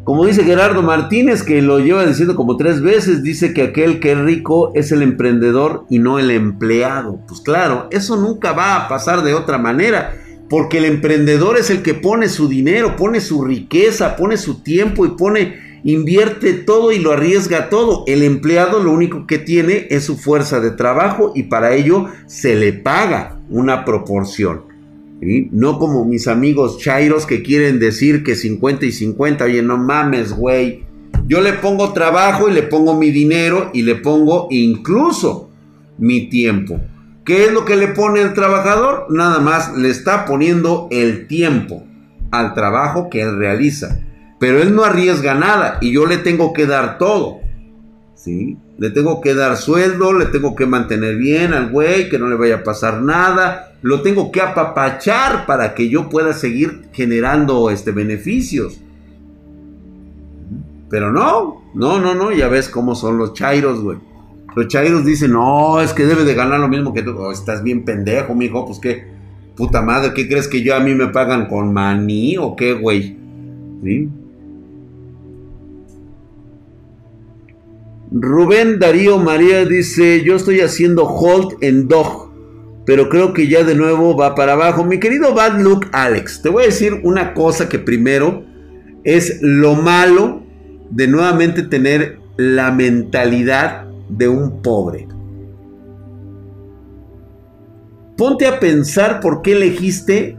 [0.03, 4.11] Como dice Gerardo Martínez, que lo lleva diciendo como tres veces, dice que aquel que
[4.11, 7.21] es rico es el emprendedor y no el empleado.
[7.25, 10.17] Pues claro, eso nunca va a pasar de otra manera,
[10.49, 15.05] porque el emprendedor es el que pone su dinero, pone su riqueza, pone su tiempo
[15.05, 18.03] y pone, invierte todo y lo arriesga todo.
[18.07, 22.55] El empleado lo único que tiene es su fuerza de trabajo y para ello se
[22.55, 24.63] le paga una proporción.
[25.21, 29.43] No como mis amigos chairos que quieren decir que 50 y 50.
[29.43, 30.85] Oye, no mames, güey.
[31.27, 35.49] Yo le pongo trabajo y le pongo mi dinero y le pongo incluso
[35.97, 36.79] mi tiempo.
[37.25, 39.07] ¿Qué es lo que le pone el trabajador?
[39.09, 41.83] Nada más le está poniendo el tiempo
[42.31, 43.99] al trabajo que él realiza.
[44.39, 47.39] Pero él no arriesga nada y yo le tengo que dar todo.
[48.15, 48.57] ¿Sí?
[48.77, 52.35] Le tengo que dar sueldo, le tengo que mantener bien al güey, que no le
[52.35, 57.91] vaya a pasar nada lo tengo que apapachar para que yo pueda seguir generando este,
[57.91, 58.79] beneficios.
[60.89, 63.99] Pero no, no, no, no, ya ves cómo son los chairos, güey.
[64.55, 67.11] Los chairos dicen, no, es que debe de ganar lo mismo que tú.
[67.17, 69.07] Oh, estás bien pendejo, mijo, pues qué,
[69.55, 73.17] puta madre, ¿qué crees que yo a mí me pagan con maní o qué, güey?
[73.83, 74.09] ¿Sí?
[78.11, 82.29] Rubén Darío María dice, yo estoy haciendo hold en dog
[82.89, 84.83] pero creo que ya de nuevo va para abajo.
[84.83, 88.43] Mi querido Bad Look Alex, te voy a decir una cosa que primero
[89.03, 90.41] es lo malo
[90.89, 95.07] de nuevamente tener la mentalidad de un pobre.
[98.17, 100.35] Ponte a pensar por qué elegiste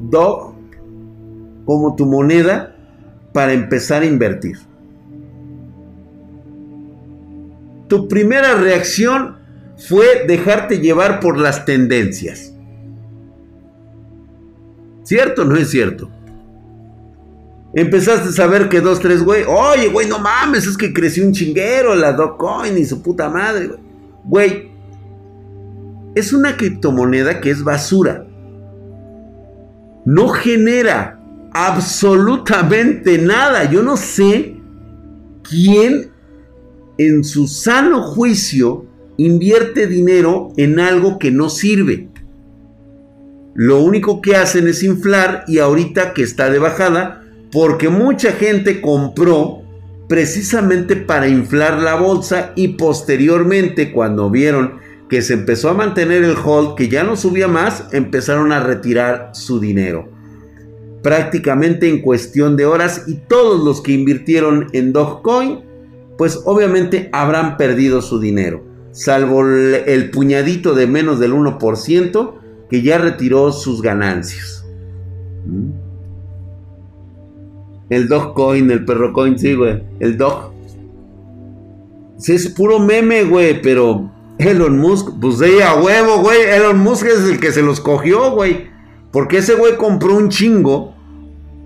[0.00, 0.54] Dog
[1.66, 2.76] como tu moneda
[3.34, 4.56] para empezar a invertir.
[7.90, 9.36] Tu primera reacción
[9.76, 12.54] fue dejarte llevar por las tendencias.
[15.02, 16.08] ¿Cierto o no es cierto?
[17.74, 19.42] Empezaste a saber que dos, tres, güey.
[19.42, 23.66] Oye, güey, no mames, es que creció un chinguero la Dogecoin y su puta madre,
[23.66, 23.80] güey.
[24.22, 24.72] Güey,
[26.14, 28.24] es una criptomoneda que es basura.
[30.04, 31.20] No genera
[31.52, 33.68] absolutamente nada.
[33.68, 34.56] Yo no sé
[35.42, 36.09] quién
[36.98, 42.08] en su sano juicio invierte dinero en algo que no sirve.
[43.54, 48.80] Lo único que hacen es inflar y ahorita que está de bajada, porque mucha gente
[48.80, 49.62] compró
[50.08, 56.36] precisamente para inflar la bolsa y posteriormente cuando vieron que se empezó a mantener el
[56.42, 60.08] hold, que ya no subía más, empezaron a retirar su dinero.
[61.02, 65.69] Prácticamente en cuestión de horas y todos los que invirtieron en Dogecoin,
[66.20, 72.34] pues obviamente habrán perdido su dinero salvo el, puñadito de menos del 1%
[72.68, 74.66] que ya retiró sus ganancias.
[75.46, 75.70] ¿Mm?
[77.88, 79.82] El dog coin, el perro coin, sí, güey.
[79.98, 80.52] El dog.
[82.18, 86.42] Sí, es puro meme, güey, pero Elon Musk, pues de a huevo, güey.
[86.42, 88.66] Elon Musk es el que se los cogió, güey.
[89.10, 90.94] Porque ese güey compró un chingo.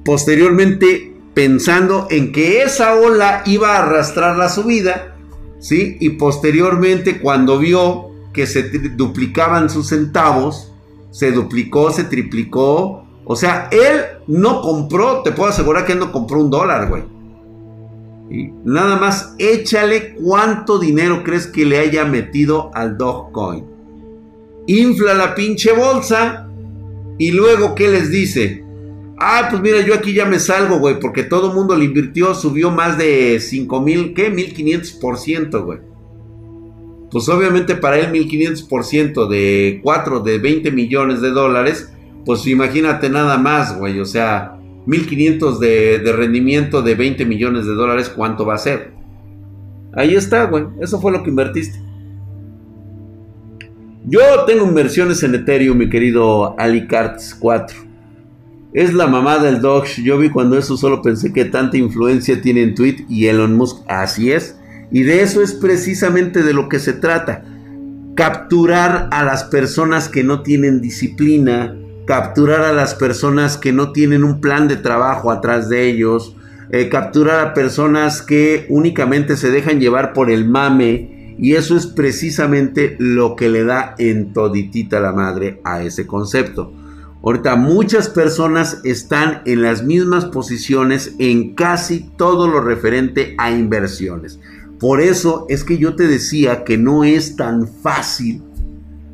[0.05, 5.15] Posteriormente, pensando en que esa ola iba a arrastrar la subida
[5.65, 5.97] ¿sí?
[5.99, 10.71] Y posteriormente cuando vio que se duplicaban sus centavos,
[11.11, 13.07] se duplicó, se triplicó.
[13.25, 17.03] O sea, él no compró, te puedo asegurar que él no compró un dólar, güey.
[18.65, 23.65] Nada más échale cuánto dinero crees que le haya metido al Dogecoin.
[24.67, 26.47] Infla la pinche bolsa
[27.17, 28.64] y luego, ¿qué les dice?
[29.27, 32.35] Ah, pues mira, yo aquí ya me salgo, güey, porque todo el mundo le invirtió,
[32.35, 34.31] subió más de 5 mil, ¿qué?
[34.31, 35.79] 1500%, güey.
[37.11, 41.91] Pues obviamente para él 1500% de 4, de 20 millones de dólares,
[42.27, 43.99] Pues imagínate nada más, güey.
[43.99, 48.93] O sea, 1500 de, de rendimiento de 20 millones de dólares, ¿cuánto va a ser?
[49.95, 50.65] Ahí está, güey.
[50.83, 51.79] Eso fue lo que invertiste.
[54.05, 57.94] Yo tengo inversiones en Ethereum, mi querido Alicarts 4.
[58.75, 60.03] Es la mamá del Doge.
[60.03, 63.85] Yo vi cuando eso solo pensé que tanta influencia tiene en Tweet y Elon Musk.
[63.87, 64.59] Así es.
[64.91, 67.45] Y de eso es precisamente de lo que se trata.
[68.17, 74.25] Capturar a las personas que no tienen disciplina, capturar a las personas que no tienen
[74.25, 76.35] un plan de trabajo atrás de ellos,
[76.71, 81.87] eh, capturar a personas que únicamente se dejan llevar por el mame y eso es
[81.87, 86.73] precisamente lo que le da en toditita la madre a ese concepto.
[87.25, 94.39] Ahorita muchas personas están en las mismas posiciones en casi todo lo referente a inversiones.
[94.79, 98.43] Por eso es que yo te decía que no es tan fácil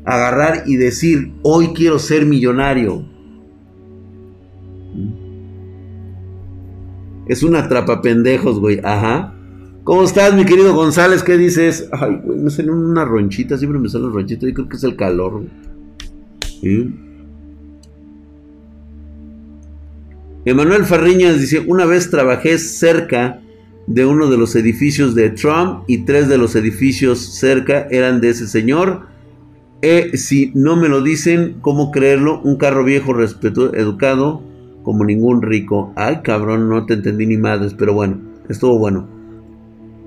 [0.03, 3.05] agarrar y decir, hoy quiero ser millonario.
[7.27, 8.81] Es una trapa pendejos, güey.
[8.83, 9.33] Ajá.
[9.85, 11.23] ¿Cómo estás, mi querido González?
[11.23, 11.87] ¿Qué dices?
[11.93, 13.57] Ay, güey, me salen una ronchita.
[13.57, 14.49] Siempre me salen ronchitas.
[14.49, 15.43] Yo creo que es el calor.
[20.43, 23.41] Emanuel Farriñas dice: Una vez trabajé cerca
[23.85, 28.29] de uno de los edificios de Trump y tres de los edificios cerca eran de
[28.29, 29.07] ese señor.
[29.83, 32.41] Eh, si no me lo dicen, ¿cómo creerlo?
[32.41, 34.41] Un carro viejo, respetuoso, educado,
[34.83, 35.93] como ningún rico.
[35.95, 39.07] Ay, cabrón, no te entendí ni madres, pero bueno, estuvo bueno.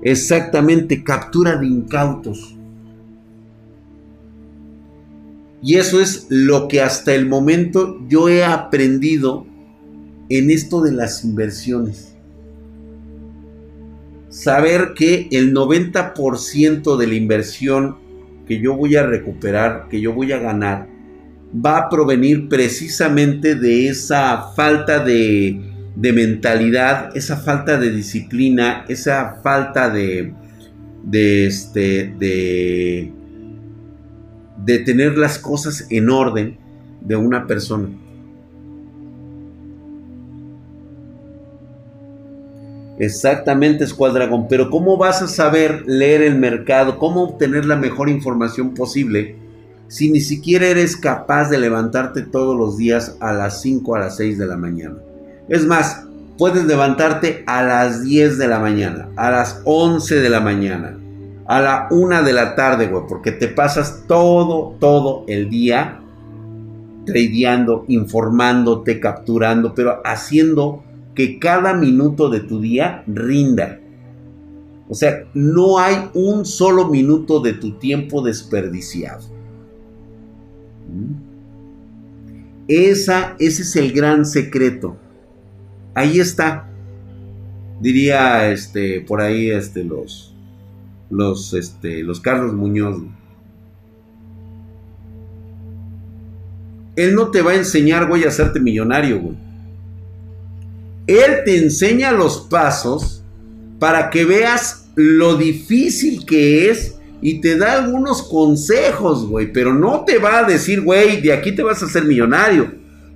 [0.01, 2.57] Exactamente, captura de incautos.
[5.61, 9.45] Y eso es lo que hasta el momento yo he aprendido
[10.29, 12.15] en esto de las inversiones.
[14.29, 17.97] Saber que el 90% de la inversión
[18.47, 20.87] que yo voy a recuperar, que yo voy a ganar,
[21.53, 25.61] va a provenir precisamente de esa falta de,
[25.95, 30.33] mentalidad, esa falta de disciplina, esa falta de,
[31.03, 33.13] de, este, de,
[34.65, 36.57] de tener las cosas en orden
[37.01, 37.87] de una persona.
[42.97, 44.47] Exactamente, Escuadragón.
[44.47, 46.97] Pero ¿cómo vas a saber leer el mercado?
[46.97, 49.35] ¿Cómo obtener la mejor información posible
[49.87, 54.17] si ni siquiera eres capaz de levantarte todos los días a las 5 a las
[54.17, 54.95] 6 de la mañana?
[55.49, 56.05] Es más,
[56.37, 60.97] puedes levantarte a las 10 de la mañana, a las 11 de la mañana,
[61.47, 65.99] a la 1 de la tarde, güey, porque te pasas todo, todo el día
[67.05, 70.84] tradeando, informándote, capturando, pero haciendo
[71.15, 73.79] que cada minuto de tu día rinda.
[74.87, 79.23] O sea, no hay un solo minuto de tu tiempo desperdiciado.
[80.87, 81.25] ¿Mm?
[82.67, 84.97] Esa, ese es el gran secreto.
[85.93, 86.69] Ahí está.
[87.79, 90.33] Diría este por ahí este los
[91.09, 93.01] los este los Carlos Muñoz.
[96.95, 99.44] Él no te va a enseñar, güey, a hacerte millonario, güey.
[101.07, 103.23] Él te enseña los pasos
[103.79, 110.03] para que veas lo difícil que es y te da algunos consejos, güey, pero no
[110.05, 112.71] te va a decir, güey, de aquí te vas a hacer millonario.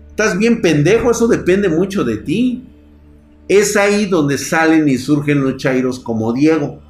[0.10, 2.64] Estás bien pendejo, eso depende mucho de ti.
[3.48, 6.82] Es ahí donde salen y surgen los chairos como Diego.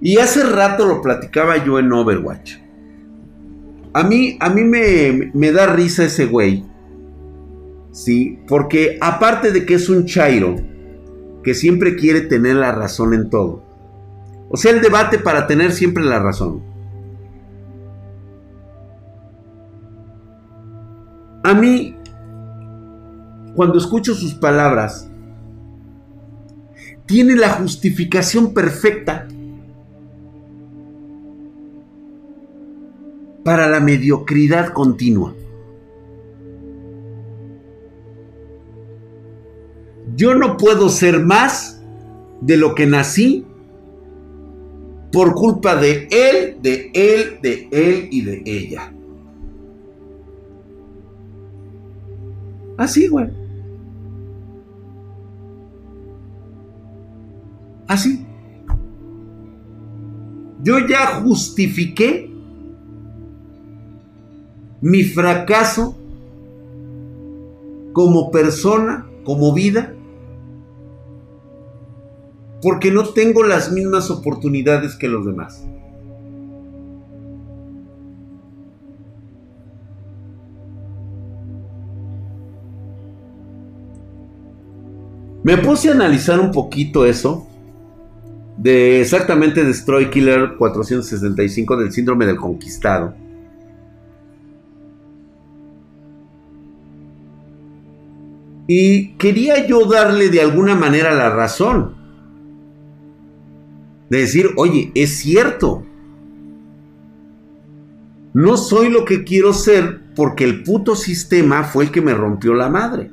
[0.00, 2.56] Y hace rato lo platicaba yo en Overwatch.
[3.92, 6.64] A mí, a mí me, me da risa ese güey
[7.92, 8.40] ¿sí?
[8.46, 10.56] Porque aparte de que es un chairo
[11.42, 13.64] que siempre quiere tener la razón en todo,
[14.50, 16.62] o sea, el debate para tener siempre la razón.
[21.44, 21.96] A mí,
[23.54, 25.08] cuando escucho sus palabras,
[27.06, 29.26] tiene la justificación perfecta
[33.44, 35.34] para la mediocridad continua.
[40.18, 41.80] Yo no puedo ser más
[42.40, 43.46] de lo que nací
[45.12, 48.92] por culpa de él, de él, de él y de ella.
[52.76, 53.28] Así, güey.
[57.86, 58.26] Así.
[60.64, 62.28] Yo ya justifiqué
[64.80, 65.96] mi fracaso
[67.92, 69.94] como persona, como vida,
[72.62, 75.64] porque no tengo las mismas oportunidades que los demás.
[85.44, 87.46] Me puse a analizar un poquito eso
[88.58, 93.14] de exactamente Destroy Killer 465 del síndrome del conquistado.
[98.66, 101.97] Y quería yo darle de alguna manera la razón.
[104.10, 105.84] De decir, oye, es cierto.
[108.32, 112.54] No soy lo que quiero ser porque el puto sistema fue el que me rompió
[112.54, 113.10] la madre.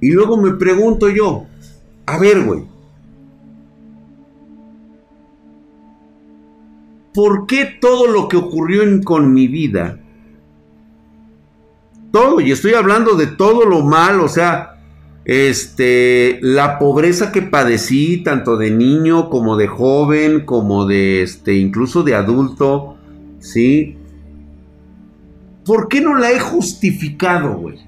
[0.00, 1.46] Y luego me pregunto yo,
[2.06, 2.64] a ver, güey,
[7.12, 9.99] ¿por qué todo lo que ocurrió con mi vida,
[12.12, 14.76] todo, y estoy hablando de todo lo mal, o sea,
[15.24, 22.02] este, la pobreza que padecí, tanto de niño como de joven, como de, este, incluso
[22.02, 22.96] de adulto,
[23.38, 23.96] ¿sí?
[25.64, 27.78] ¿Por qué no la he justificado, güey?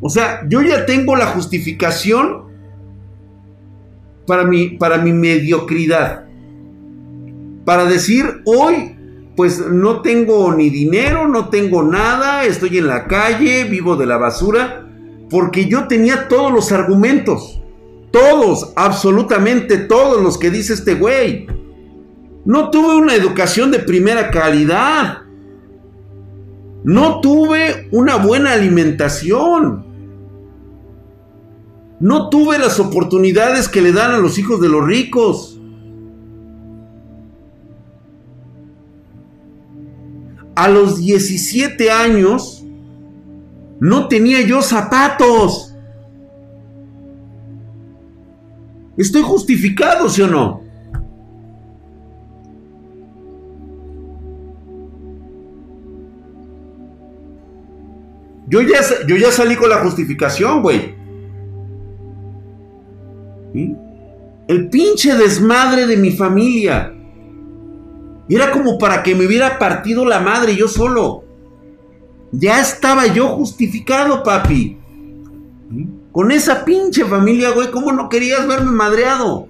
[0.00, 2.44] O sea, yo ya tengo la justificación
[4.26, 6.24] para mi, para mi mediocridad.
[7.64, 8.93] Para decir, hoy,
[9.36, 14.16] pues no tengo ni dinero, no tengo nada, estoy en la calle, vivo de la
[14.16, 14.84] basura
[15.34, 17.60] porque yo tenía todos los argumentos.
[18.12, 21.48] Todos, absolutamente todos los que dice este güey.
[22.44, 25.22] No tuve una educación de primera calidad.
[26.84, 29.84] No tuve una buena alimentación.
[31.98, 35.53] No tuve las oportunidades que le dan a los hijos de los ricos.
[40.54, 42.64] A los 17 años
[43.80, 45.74] no tenía yo zapatos.
[48.96, 50.62] ¿Estoy justificado, sí o no?
[58.46, 58.78] Yo ya,
[59.08, 60.94] yo ya salí con la justificación, güey.
[64.46, 66.94] El pinche desmadre de mi familia.
[68.28, 71.24] Era como para que me hubiera partido la madre yo solo.
[72.32, 74.78] Ya estaba yo justificado, papi.
[76.10, 79.48] Con esa pinche familia, güey, ¿cómo no querías verme madreado?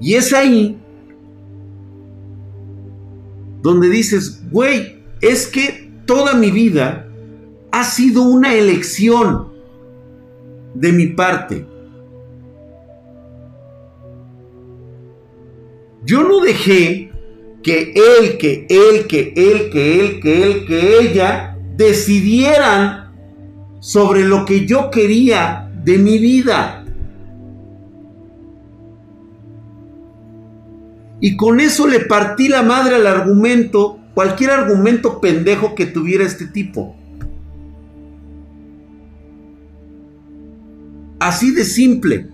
[0.00, 0.76] Y es ahí
[3.62, 7.08] donde dices, güey, es que toda mi vida
[7.70, 9.51] ha sido una elección
[10.74, 11.66] de mi parte.
[16.04, 17.12] Yo no dejé
[17.62, 23.12] que él, que él, que él, que él, que él, que ella decidieran
[23.80, 26.84] sobre lo que yo quería de mi vida.
[31.20, 36.46] Y con eso le partí la madre al argumento, cualquier argumento pendejo que tuviera este
[36.46, 36.96] tipo.
[41.22, 42.26] Así de simple.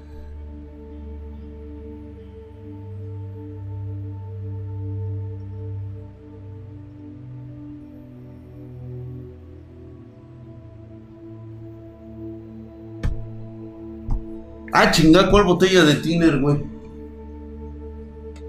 [14.73, 16.57] Ah, chinga, ¿cuál botella de tiner, güey?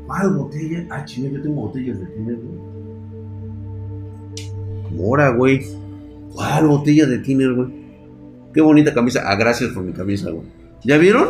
[0.08, 0.88] ¿Cuál botella?
[0.90, 2.60] Ah, chinga, yo tengo botellas de tiner, güey.
[4.96, 5.66] Mora, güey.
[6.34, 7.89] ¿Cuál botella de tiner, güey?
[8.54, 9.24] Qué bonita camisa.
[9.26, 10.30] Ah, gracias por mi camisa.
[10.84, 11.30] ¿Ya vieron?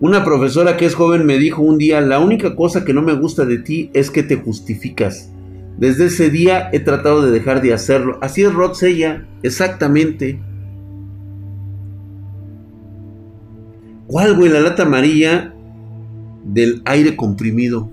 [0.00, 3.12] Una profesora que es joven me dijo un día, la única cosa que no me
[3.12, 5.30] gusta de ti es que te justificas.
[5.76, 8.18] Desde ese día he tratado de dejar de hacerlo.
[8.22, 8.72] Así es Rod
[9.42, 10.40] exactamente.
[14.06, 14.50] ¿Cuál, güey?
[14.50, 15.54] La lata amarilla
[16.44, 17.92] del aire comprimido.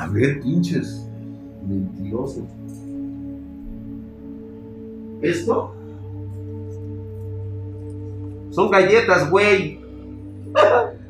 [0.00, 1.06] A ver, pinches.
[1.68, 2.46] Mentiroso.
[5.20, 5.74] ¿Esto?
[8.50, 9.78] Son galletas, güey.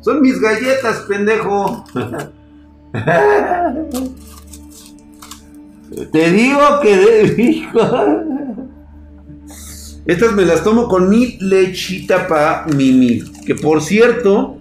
[0.00, 1.84] Son mis galletas, pendejo.
[6.10, 7.80] Te digo que de hijo.
[10.06, 13.22] Estas me las tomo con mi lechita para mimi.
[13.44, 14.58] Que por cierto,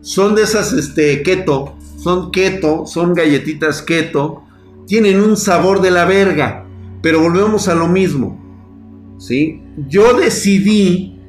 [0.00, 1.76] son de esas este, keto.
[1.98, 4.42] Son keto, son galletitas keto.
[4.86, 6.66] Tienen un sabor de la verga.
[7.02, 8.48] Pero volvemos a lo mismo.
[9.18, 9.62] ¿sí?
[9.88, 11.20] Yo decidí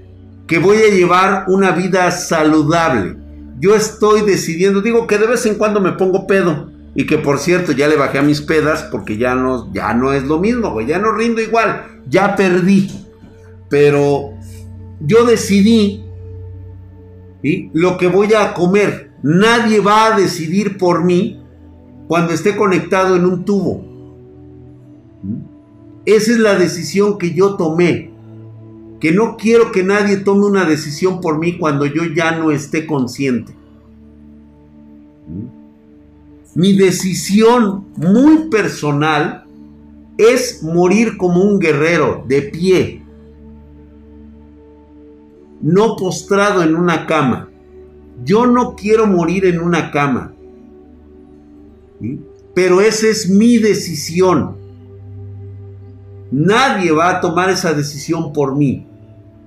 [0.48, 3.16] que voy a llevar una vida saludable.
[3.60, 6.72] Yo estoy decidiendo, digo que de vez en cuando me pongo pedo.
[6.96, 10.14] Y que por cierto, ya le bajé a mis pedas porque ya no, ya no
[10.14, 10.88] es lo mismo, güey.
[10.88, 11.86] Ya no rindo igual.
[12.08, 12.90] Ya perdí.
[13.70, 14.34] Pero
[15.00, 16.04] yo decidí
[17.74, 19.12] lo que voy a comer.
[19.22, 21.42] Nadie va a decidir por mí
[22.08, 23.86] cuando esté conectado en un tubo.
[26.06, 28.12] Esa es la decisión que yo tomé.
[29.00, 32.86] Que no quiero que nadie tome una decisión por mí cuando yo ya no esté
[32.86, 33.54] consciente.
[36.56, 39.46] Mi decisión muy personal
[40.18, 43.04] es morir como un guerrero, de pie,
[45.62, 47.50] no postrado en una cama.
[48.24, 50.34] Yo no quiero morir en una cama.
[52.54, 54.58] Pero esa es mi decisión.
[56.32, 58.86] Nadie va a tomar esa decisión por mí.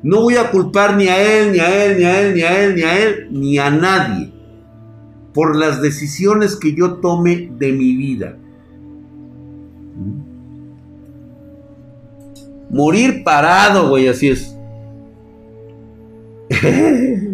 [0.02, 2.64] No voy a culpar ni a él, ni a él, ni a él, ni a
[2.64, 4.32] él, ni a él, ni a nadie
[5.32, 8.36] por las decisiones que yo tome de mi vida.
[12.70, 14.56] Morir parado, güey, así es.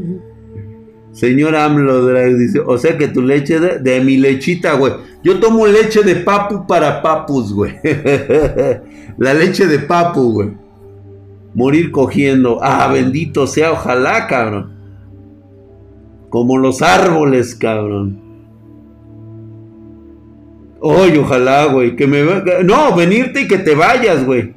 [1.13, 4.93] Señor AMLO dice, o sea que tu leche de, mi lechita, güey.
[5.25, 7.75] Yo tomo leche de papu para papus, güey.
[9.19, 10.51] La leche de papu, güey.
[11.55, 12.61] Morir cogiendo.
[12.63, 14.73] Ah, bendito sea, ojalá, cabrón.
[16.31, 18.21] Como los árboles, cabrón.
[20.81, 22.23] Oye, ojalá, güey, que me...
[22.63, 24.55] No, venirte y que te vayas, güey.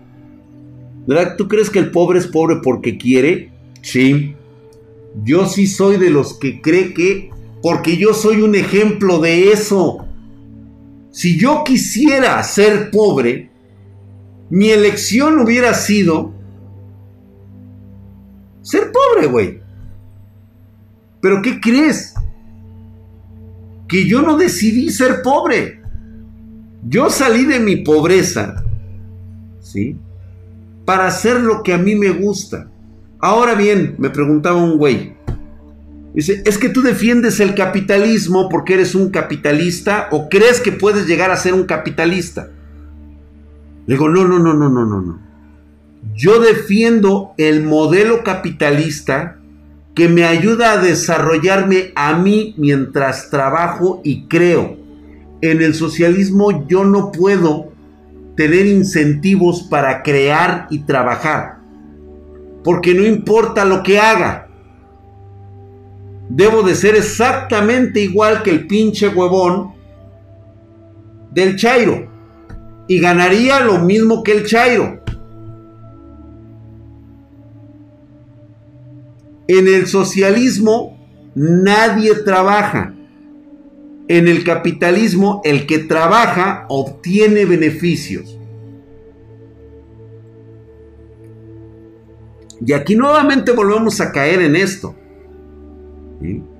[1.38, 3.49] ¿Tú crees que el pobre es pobre porque quiere?
[3.82, 4.36] Sí.
[5.24, 7.30] Yo sí soy de los que cree que,
[7.62, 10.05] porque yo soy un ejemplo de eso.
[11.12, 13.51] Si yo quisiera ser pobre,
[14.49, 16.34] mi elección hubiera sido
[18.62, 19.62] ser pobre, güey.
[21.22, 22.14] Pero ¿qué crees?
[23.88, 25.82] Que yo no decidí ser pobre.
[26.88, 28.64] Yo salí de mi pobreza,
[29.59, 29.97] ¿sí?
[30.86, 32.70] Para hacer lo que a mí me gusta.
[33.22, 35.13] Ahora bien, me preguntaba un güey.
[36.15, 41.05] Dice, ¿es que tú defiendes el capitalismo porque eres un capitalista o crees que puedes
[41.05, 42.49] llegar a ser un capitalista?
[43.86, 45.19] Le digo, no, no, no, no, no, no, no.
[46.15, 49.38] Yo defiendo el modelo capitalista
[49.93, 54.78] que me ayuda a desarrollarme a mí mientras trabajo y creo.
[55.41, 57.72] En el socialismo yo no puedo
[58.36, 61.61] tener incentivos para crear y trabajar
[62.64, 64.47] porque no importa lo que haga.
[66.30, 69.74] Debo de ser exactamente igual que el pinche huevón
[71.32, 72.09] del Chairo.
[72.88, 75.01] Y ganaría lo mismo que el Chairo.
[79.47, 80.97] En el socialismo
[81.36, 82.93] nadie trabaja.
[84.07, 88.38] En el capitalismo el que trabaja obtiene beneficios.
[92.66, 94.95] Y aquí nuevamente volvemos a caer en esto.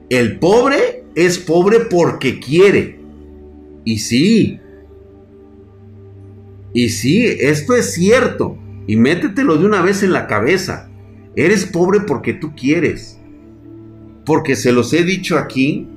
[0.10, 3.00] El pobre es pobre porque quiere.
[3.86, 4.60] Y sí.
[6.74, 8.58] Y sí, esto es cierto.
[8.88, 10.90] Y métetelo de una vez en la cabeza.
[11.36, 13.20] Eres pobre porque tú quieres.
[14.26, 15.88] Porque se los he dicho aquí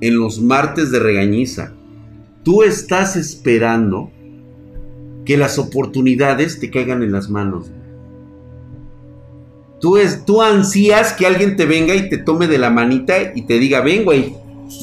[0.00, 1.72] en los martes de regañiza.
[2.42, 4.10] Tú estás esperando
[5.24, 7.70] que las oportunidades te caigan en las manos.
[9.82, 13.42] Tú, es, tú ansías que alguien te venga y te tome de la manita y
[13.42, 14.32] te diga, ven, güey,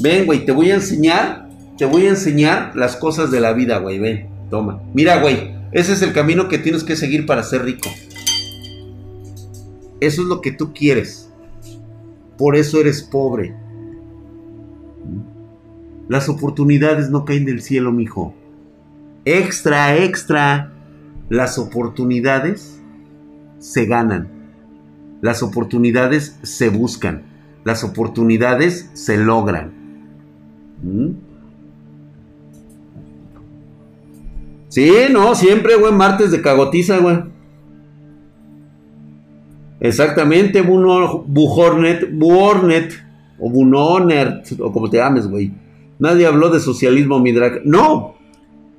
[0.02, 1.48] ven, güey, te voy a enseñar,
[1.78, 4.82] te voy a enseñar las cosas de la vida, güey, ven, toma.
[4.94, 7.88] Mira, güey, ese es el camino que tienes que seguir para ser rico.
[10.02, 11.30] Eso es lo que tú quieres.
[12.38, 13.56] Por eso eres pobre.
[16.10, 18.34] Las oportunidades no caen del cielo, mijo.
[19.24, 20.74] Extra, extra.
[21.30, 22.82] Las oportunidades
[23.60, 24.39] se ganan.
[25.22, 27.24] Las oportunidades se buscan.
[27.64, 29.72] Las oportunidades se logran.
[30.82, 31.10] ¿Mm?
[34.70, 37.18] Sí, no, siempre, güey, martes de cagotiza, güey.
[39.80, 42.94] Exactamente, Bujornet, Buornet,
[43.40, 45.54] o Bunonert, o como te llames, güey.
[45.98, 47.62] Nadie habló de socialismo, mi drag.
[47.66, 48.16] No,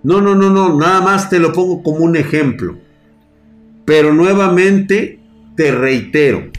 [0.03, 2.77] no, no, no, no, nada más te lo pongo como un ejemplo.
[3.85, 5.20] Pero nuevamente
[5.61, 6.51] te reitero,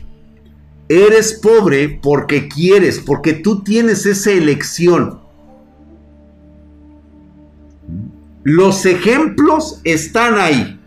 [0.87, 5.21] eres pobre porque quieres, porque tú tienes esa elección.
[8.43, 10.79] Los ejemplos están ahí.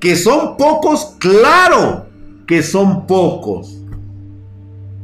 [0.00, 2.06] Que son pocos, claro
[2.46, 3.84] que son pocos.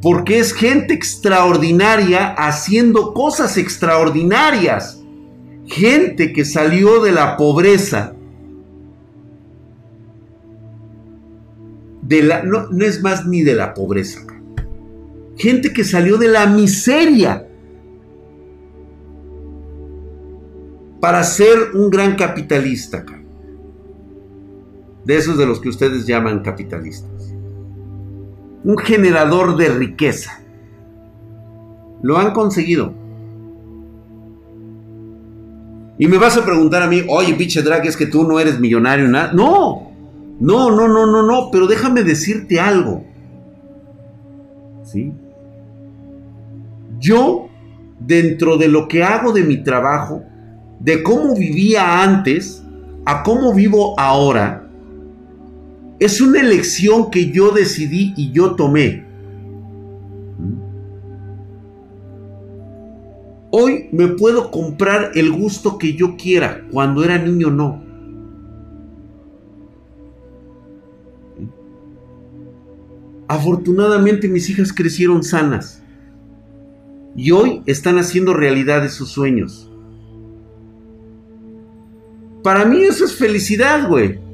[0.00, 5.02] Porque es gente extraordinaria haciendo cosas extraordinarias.
[5.66, 8.14] Gente que salió de la pobreza.
[12.08, 14.20] De la, no, es más ni de la pobreza.
[15.36, 17.46] Gente que salió de la miseria.
[21.00, 23.04] Para ser un gran capitalista.
[25.04, 27.18] De esos de los que ustedes llaman capitalistas
[28.64, 30.40] un generador de riqueza.
[32.02, 32.92] Lo han conseguido.
[35.98, 38.60] Y me vas a preguntar a mí, oye, pinche drag, es que tú no eres
[38.60, 39.32] millonario, nada.
[39.32, 39.87] No,
[40.40, 43.04] no, no, no, no, no, pero déjame decirte algo.
[44.84, 45.12] ¿Sí?
[46.98, 47.48] Yo,
[47.98, 50.22] dentro de lo que hago de mi trabajo,
[50.80, 52.62] de cómo vivía antes
[53.04, 54.68] a cómo vivo ahora,
[55.98, 59.04] es una elección que yo decidí y yo tomé.
[63.50, 66.62] Hoy me puedo comprar el gusto que yo quiera.
[66.70, 67.87] Cuando era niño no.
[73.28, 75.82] Afortunadamente mis hijas crecieron sanas.
[77.14, 79.70] Y hoy están haciendo realidad sus sueños.
[82.42, 84.28] Para mí eso es felicidad, güey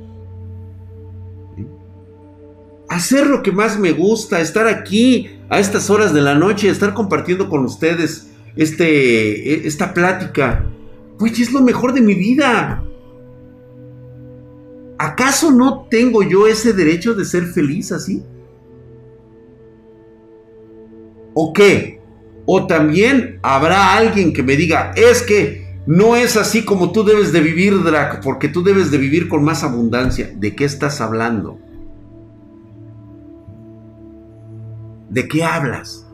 [2.95, 6.95] hacer lo que más me gusta, estar aquí a estas horas de la noche, estar
[6.95, 10.65] compartiendo con ustedes este, e, esta plática.
[11.19, 12.85] Pues es lo mejor de mi vida.
[14.99, 18.23] ¿Acaso no tengo yo ese derecho de ser feliz así?
[21.35, 22.01] ¿O qué?
[22.47, 27.33] O también habrá alguien que me diga, es que no es así como tú debes
[27.33, 30.33] de vivir, Drac, porque tú debes de vivir con más abundancia.
[30.35, 31.59] ¿De qué estás hablando?
[35.11, 36.07] ¿De qué hablas?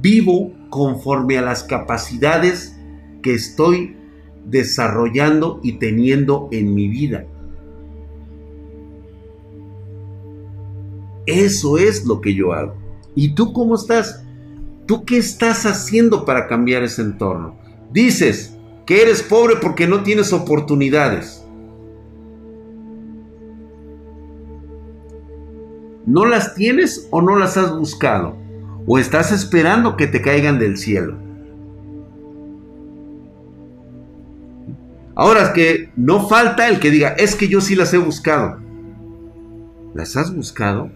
[0.00, 2.76] Vivo conforme a las capacidades
[3.22, 3.96] que estoy
[4.44, 7.24] desarrollando y teniendo en mi vida.
[11.26, 12.76] Eso es lo que yo hago.
[13.14, 14.22] ¿Y tú cómo estás?
[14.86, 17.58] ¿Tú qué estás haciendo para cambiar ese entorno?
[17.92, 18.56] Dices
[18.86, 21.42] que eres pobre porque no tienes oportunidades.
[26.06, 28.36] ¿No las tienes o no las has buscado?
[28.86, 31.18] ¿O estás esperando que te caigan del cielo?
[35.16, 38.58] Ahora es que no falta el que diga, es que yo sí las he buscado.
[39.94, 40.90] ¿Las has buscado?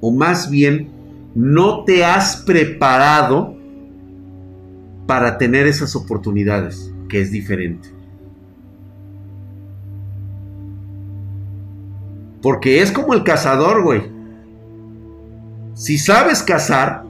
[0.00, 0.90] O más bien,
[1.34, 3.56] no te has preparado
[5.06, 7.88] para tener esas oportunidades, que es diferente.
[12.42, 14.02] Porque es como el cazador, güey.
[15.74, 17.04] Si sabes cazar,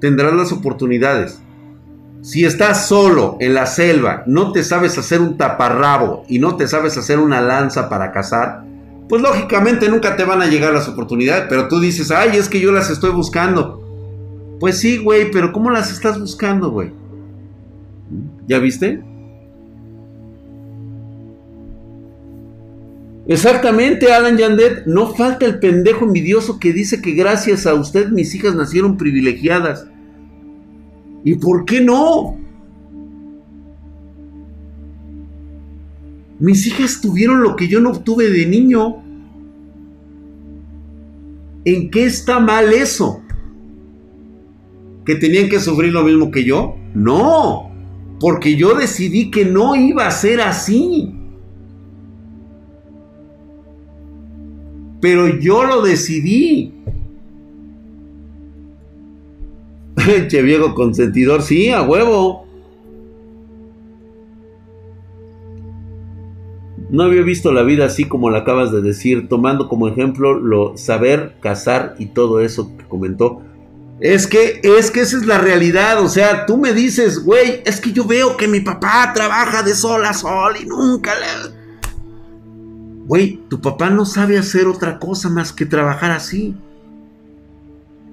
[0.00, 1.40] tendrás las oportunidades.
[2.22, 6.66] Si estás solo en la selva, no te sabes hacer un taparrabo y no te
[6.66, 8.64] sabes hacer una lanza para cazar,
[9.08, 11.46] pues lógicamente nunca te van a llegar las oportunidades.
[11.48, 13.82] Pero tú dices, ay, es que yo las estoy buscando.
[14.58, 16.90] Pues sí, güey, pero ¿cómo las estás buscando, güey?
[18.46, 19.02] ¿Ya viste?
[23.28, 24.86] Exactamente, Alan Yandet.
[24.86, 29.86] No falta el pendejo envidioso que dice que gracias a usted mis hijas nacieron privilegiadas.
[31.24, 32.38] ¿Y por qué no?
[36.38, 39.02] Mis hijas tuvieron lo que yo no obtuve de niño.
[41.64, 43.22] ¿En qué está mal eso?
[45.04, 46.76] ¿Que tenían que sufrir lo mismo que yo?
[46.94, 47.70] No,
[48.20, 51.12] porque yo decidí que no iba a ser así.
[55.00, 56.74] Pero yo lo decidí.
[60.28, 62.45] che viejo consentidor, sí, a huevo.
[66.88, 70.76] No había visto la vida así como la acabas de decir, tomando como ejemplo lo
[70.76, 73.42] saber, cazar y todo eso que comentó.
[74.00, 76.02] Es que, es que esa es la realidad.
[76.02, 79.74] O sea, tú me dices, güey, es que yo veo que mi papá trabaja de
[79.74, 81.56] sol a sol y nunca le.
[83.06, 86.54] Güey, tu papá no sabe hacer otra cosa más que trabajar así.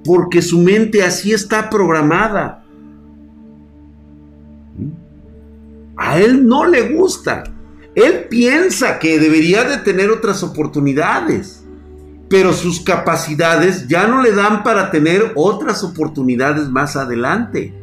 [0.05, 2.63] Porque su mente así está programada.
[5.97, 7.52] A él no le gusta.
[7.95, 11.63] Él piensa que debería de tener otras oportunidades.
[12.29, 17.73] Pero sus capacidades ya no le dan para tener otras oportunidades más adelante.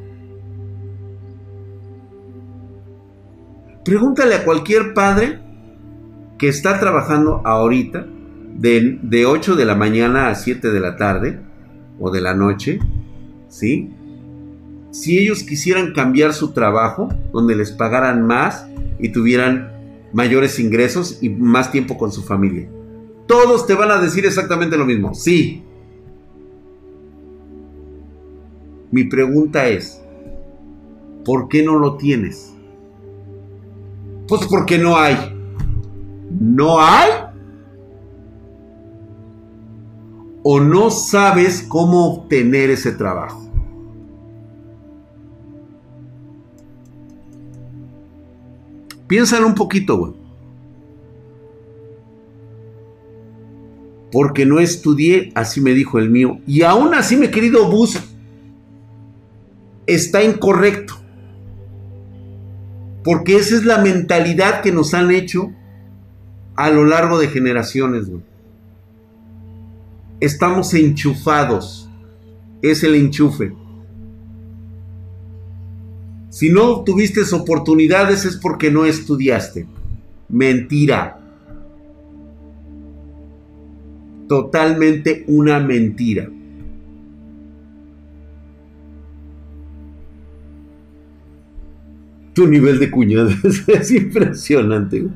[3.85, 5.41] Pregúntale a cualquier padre
[6.39, 8.07] que está trabajando ahorita
[8.57, 11.41] de, de 8 de la mañana a 7 de la tarde
[11.99, 12.81] o de la noche,
[13.49, 13.95] ¿sí?
[14.91, 18.67] Si ellos quisieran cambiar su trabajo, donde les pagaran más
[18.99, 19.80] y tuvieran
[20.13, 22.69] mayores ingresos y más tiempo con su familia.
[23.27, 25.15] Todos te van a decir exactamente lo mismo.
[25.15, 25.63] Sí.
[28.91, 30.03] Mi pregunta es,
[31.25, 32.53] ¿por qué no lo tienes?
[34.27, 35.17] Pues porque no hay.
[36.41, 37.11] ¿No hay?
[40.43, 43.50] ¿O no sabes cómo obtener ese trabajo?
[49.11, 50.13] Piénsalo un poquito, güey.
[54.13, 56.39] Porque no estudié, así me dijo el mío.
[56.47, 57.99] Y aún así, mi querido Bus,
[59.89, 60.95] está incorrecto.
[63.03, 65.51] Porque esa es la mentalidad que nos han hecho
[66.55, 68.23] a lo largo de generaciones, güey.
[70.21, 71.91] Estamos enchufados.
[72.63, 73.53] Es el enchufe.
[76.31, 79.67] Si no tuviste oportunidades es porque no estudiaste.
[80.29, 81.19] Mentira.
[84.29, 86.31] Totalmente una mentira.
[92.33, 93.31] Tu nivel de cuñado
[93.67, 95.09] es impresionante.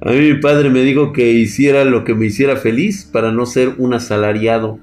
[0.00, 3.44] A mí mi padre me dijo que hiciera lo que me hiciera feliz para no
[3.44, 4.78] ser un asalariado.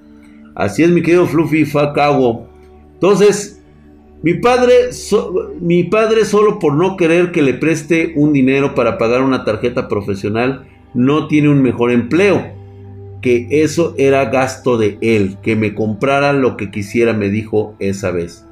[0.53, 2.47] Así es, mi querido Fluffy Facabo.
[2.93, 3.56] Entonces,
[4.24, 4.89] mi padre,
[5.61, 9.88] mi padre solo por no querer que le preste un dinero para pagar una tarjeta
[9.88, 12.55] profesional no tiene un mejor empleo.
[13.22, 18.11] Que eso era gasto de él, que me comprara lo que quisiera, me dijo esa
[18.11, 18.45] vez.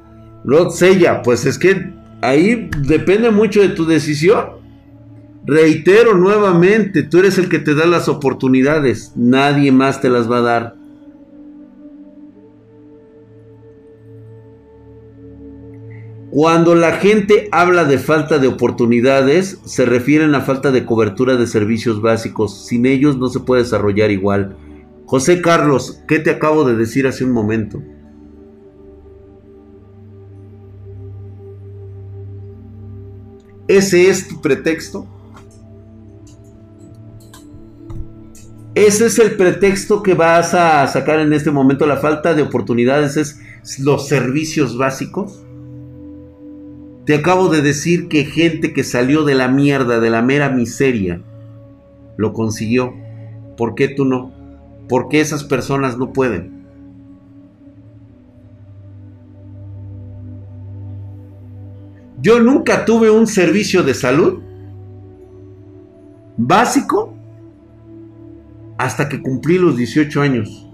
[0.44, 1.90] Rod Sella, pues es que
[2.20, 4.56] ahí depende mucho de tu decisión.
[5.44, 10.38] Reitero nuevamente, tú eres el que te da las oportunidades, nadie más te las va
[10.38, 10.74] a dar.
[16.36, 21.46] Cuando la gente habla de falta de oportunidades, se refieren a falta de cobertura de
[21.46, 22.66] servicios básicos.
[22.66, 24.54] Sin ellos no se puede desarrollar igual.
[25.06, 27.82] José Carlos, ¿qué te acabo de decir hace un momento?
[33.66, 35.06] ¿Ese es tu pretexto?
[38.74, 41.86] Ese es el pretexto que vas a sacar en este momento.
[41.86, 43.40] La falta de oportunidades es
[43.78, 45.45] los servicios básicos.
[47.06, 51.22] Te acabo de decir que gente que salió de la mierda, de la mera miseria,
[52.16, 52.94] lo consiguió.
[53.56, 54.32] ¿Por qué tú no?
[54.88, 56.66] ¿Por qué esas personas no pueden?
[62.20, 64.40] Yo nunca tuve un servicio de salud
[66.36, 67.14] básico
[68.78, 70.65] hasta que cumplí los 18 años.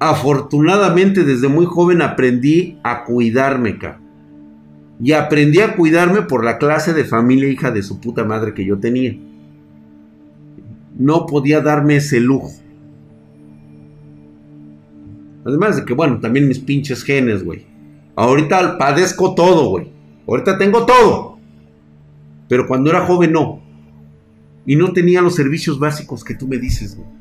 [0.00, 3.78] Afortunadamente desde muy joven aprendí a cuidarme.
[5.02, 8.64] Y aprendí a cuidarme por la clase de familia hija de su puta madre que
[8.64, 9.16] yo tenía.
[10.98, 12.50] No podía darme ese lujo.
[15.44, 17.66] Además de que, bueno, también mis pinches genes, güey.
[18.16, 19.90] Ahorita padezco todo, güey.
[20.26, 21.38] Ahorita tengo todo.
[22.48, 23.60] Pero cuando era joven no.
[24.66, 27.19] Y no tenía los servicios básicos que tú me dices, güey.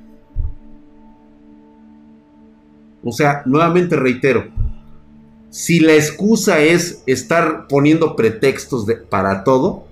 [3.04, 4.47] O sea, nuevamente reitero,
[5.50, 9.86] si la excusa es estar poniendo pretextos para todo,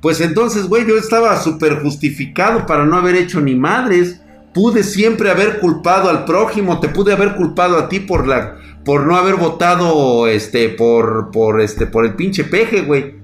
[0.00, 4.20] pues entonces, güey, yo estaba súper justificado para no haber hecho ni madres.
[4.52, 9.06] Pude siempre haber culpado al prójimo, te pude haber culpado a ti por la por
[9.06, 13.14] no haber votado este por por este por el pinche peje, güey.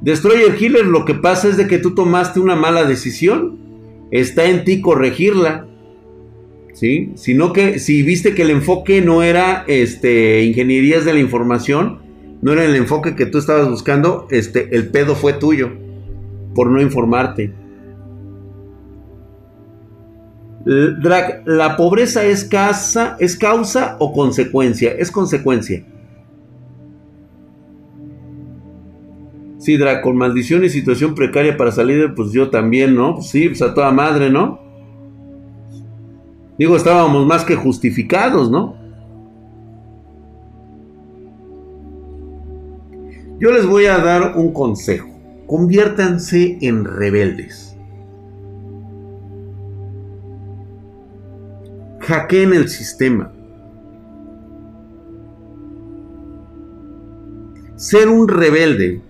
[0.00, 3.58] Destroyer Killer, lo que pasa es de que tú tomaste una mala decisión.
[4.10, 5.66] Está en ti corregirla.
[6.72, 7.12] ¿Sí?
[7.16, 11.98] Sino que si viste que el enfoque no era este ingenierías de la información,
[12.40, 15.72] no era el enfoque que tú estabas buscando, este el pedo fue tuyo
[16.54, 17.52] por no informarte.
[20.64, 22.48] Drag, ¿la pobreza es
[23.18, 24.92] es causa o consecuencia?
[24.92, 25.84] Es consecuencia.
[29.68, 33.16] Sí, con maldición y situación precaria para salir, pues yo también, ¿no?
[33.16, 34.58] Pues sí, pues a toda madre, ¿no?
[36.58, 38.76] Digo, estábamos más que justificados, ¿no?
[43.38, 45.10] Yo les voy a dar un consejo.
[45.46, 47.76] Conviértanse en rebeldes.
[52.00, 53.30] hackeen el sistema.
[57.76, 59.07] Ser un rebelde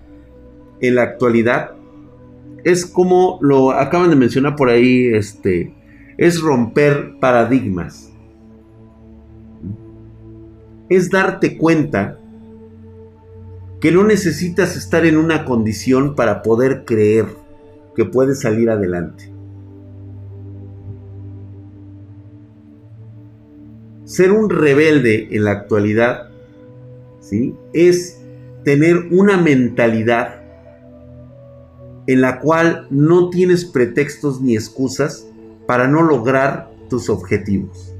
[0.81, 1.71] en la actualidad
[2.63, 5.73] es como lo acaban de mencionar por ahí, este,
[6.17, 8.11] es romper paradigmas.
[10.89, 12.19] Es darte cuenta
[13.79, 17.27] que no necesitas estar en una condición para poder creer
[17.95, 19.31] que puedes salir adelante.
[24.03, 26.29] Ser un rebelde en la actualidad
[27.21, 27.55] ¿sí?
[27.73, 28.19] es
[28.65, 30.38] tener una mentalidad
[32.09, 35.27] en la cual no tienes pretextos ni excusas
[35.67, 37.93] para no lograr tus objetivos.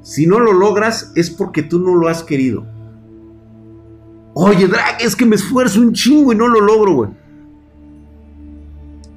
[0.00, 2.64] Si no lo logras es porque tú no lo has querido.
[4.32, 7.10] Oye, Drag, es que me esfuerzo un chingo y no lo logro, güey.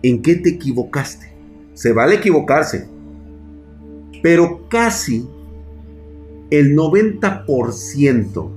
[0.01, 1.33] ¿En qué te equivocaste?
[1.73, 2.89] Se vale equivocarse.
[4.21, 5.25] Pero casi
[6.59, 8.51] el 90%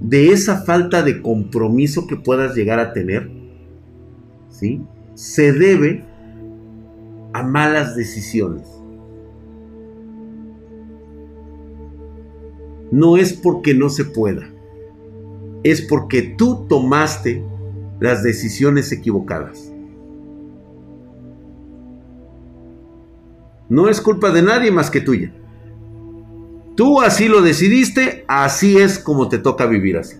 [0.00, 3.30] de esa falta de compromiso que puedas llegar a tener,
[4.48, 4.82] ¿sí?
[5.14, 6.04] Se debe
[7.32, 8.66] a malas decisiones.
[12.90, 14.48] No es porque no se pueda,
[15.62, 17.44] es porque tú tomaste
[18.00, 19.72] las decisiones equivocadas.
[23.68, 25.32] No es culpa de nadie más que tuya.
[26.76, 30.16] Tú así lo decidiste, así es como te toca vivir así.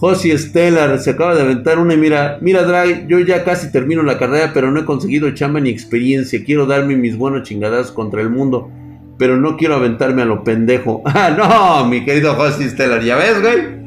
[0.00, 4.02] Josie Stellar se acaba de aventar una y mira, mira Drag, yo ya casi termino
[4.02, 6.42] la carrera, pero no he conseguido chamba ni experiencia.
[6.42, 8.70] Quiero darme mis buenos chingadas contra el mundo,
[9.18, 11.02] pero no quiero aventarme a lo pendejo.
[11.06, 11.30] Ah,
[11.82, 13.79] no, mi querido Josie Stellar, ¿ya ves, güey?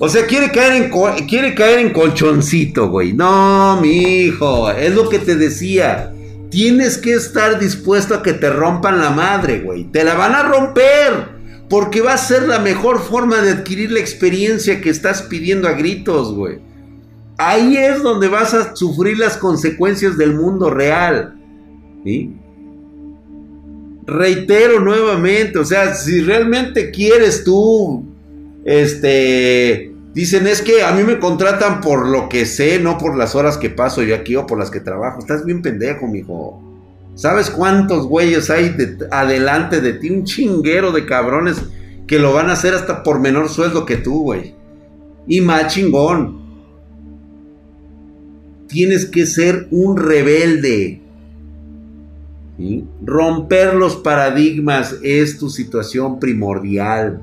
[0.00, 3.12] O sea, quiere caer en, quiere caer en colchoncito, güey.
[3.12, 6.14] No, mi hijo, es lo que te decía.
[6.50, 9.84] Tienes que estar dispuesto a que te rompan la madre, güey.
[9.84, 11.36] Te la van a romper.
[11.68, 15.72] Porque va a ser la mejor forma de adquirir la experiencia que estás pidiendo a
[15.72, 16.60] gritos, güey.
[17.36, 21.34] Ahí es donde vas a sufrir las consecuencias del mundo real.
[22.04, 22.34] ¿Sí?
[24.06, 28.06] Reitero nuevamente, o sea, si realmente quieres tú,
[28.64, 33.34] este, dicen es que a mí me contratan por lo que sé, no por las
[33.34, 35.20] horas que paso yo aquí o por las que trabajo.
[35.20, 36.62] Estás bien pendejo, mijo.
[37.14, 38.76] ¿Sabes cuántos güeyes hay
[39.10, 40.10] adelante de ti?
[40.10, 41.60] Un chinguero de cabrones
[42.06, 44.54] que lo van a hacer hasta por menor sueldo que tú, güey.
[45.26, 46.38] Y más chingón.
[48.68, 51.02] Tienes que ser un rebelde.
[53.04, 57.20] Romper los paradigmas es tu situación primordial.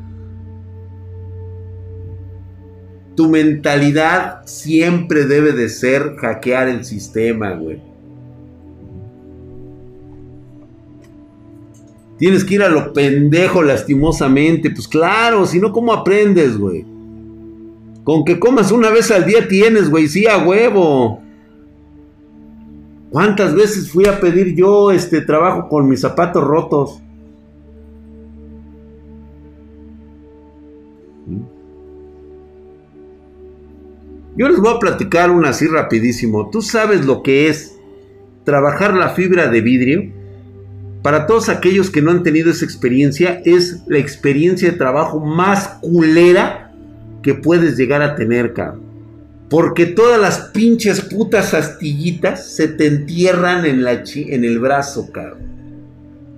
[3.16, 7.82] Tu mentalidad siempre debe de ser hackear el sistema, güey.
[12.18, 14.70] Tienes que ir a lo pendejo lastimosamente.
[14.72, 16.86] Pues claro, si no, ¿cómo aprendes, güey?
[18.04, 20.08] Con que comas una vez al día tienes, güey.
[20.08, 21.22] Sí, a huevo.
[23.10, 27.02] ¿Cuántas veces fui a pedir yo este trabajo con mis zapatos rotos?
[34.36, 36.50] Yo les voy a platicar una así rapidísimo.
[36.50, 37.76] ¿Tú sabes lo que es
[38.44, 40.12] trabajar la fibra de vidrio?
[41.06, 45.78] para todos aquellos que no han tenido esa experiencia, es la experiencia de trabajo más
[45.80, 46.72] culera
[47.22, 48.82] que puedes llegar a tener, cabrón.
[49.48, 55.44] Porque todas las pinches putas astillitas se te entierran en, la en el brazo, cabrón.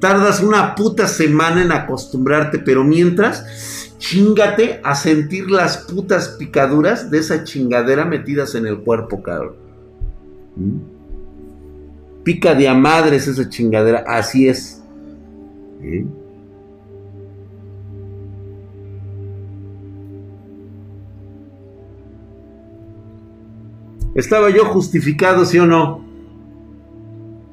[0.02, 7.20] Tardas una puta semana en acostumbrarte, pero mientras, chingate a sentir las putas picaduras de
[7.20, 9.56] esa chingadera metidas en el cuerpo, cabrón.
[10.56, 10.98] ¿Mm?
[12.24, 14.04] Pica de a madres esa chingadera.
[14.08, 14.84] Así es.
[24.14, 26.04] ¿Estaba yo justificado, sí o no?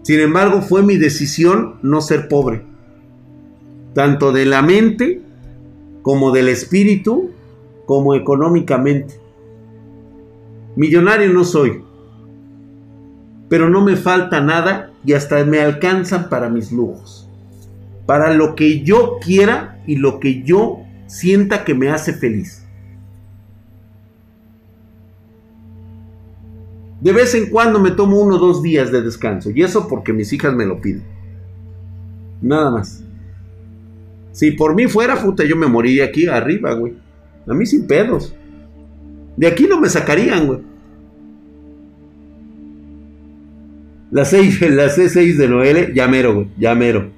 [0.02, 2.62] Sin embargo, fue mi decisión no ser pobre.
[3.94, 5.22] Tanto de la mente,
[6.04, 7.32] como del espíritu,
[7.84, 9.18] como económicamente.
[10.76, 11.82] Millonario no soy
[13.54, 17.28] pero no me falta nada y hasta me alcanzan para mis lujos.
[18.06, 22.66] Para lo que yo quiera y lo que yo sienta que me hace feliz.
[27.00, 29.50] De vez en cuando me tomo uno o dos días de descanso.
[29.50, 31.04] Y eso porque mis hijas me lo piden.
[32.40, 33.04] Nada más.
[34.34, 36.94] Si por mí fuera, puta, yo me moriría aquí arriba, güey.
[37.46, 38.34] A mí sin pedos.
[39.36, 40.58] De aquí no me sacarían, güey.
[44.10, 47.10] La C6 la C6 de Noel, llamero, güey, llamero.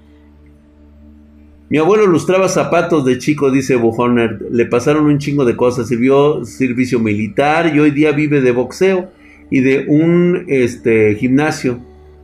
[1.71, 4.39] Mi abuelo lustraba zapatos de chico, dice Bujoner.
[4.51, 5.89] Le pasaron un chingo de cosas.
[5.89, 9.11] Sirvió servicio militar y hoy día vive de boxeo
[9.51, 11.81] y de un este, gimnasio.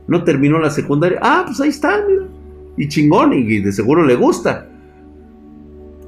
[0.07, 1.17] No terminó la secundaria.
[1.19, 2.27] Ah, pues ahí está, mira.
[2.77, 4.69] Y chingón, y de seguro le gusta.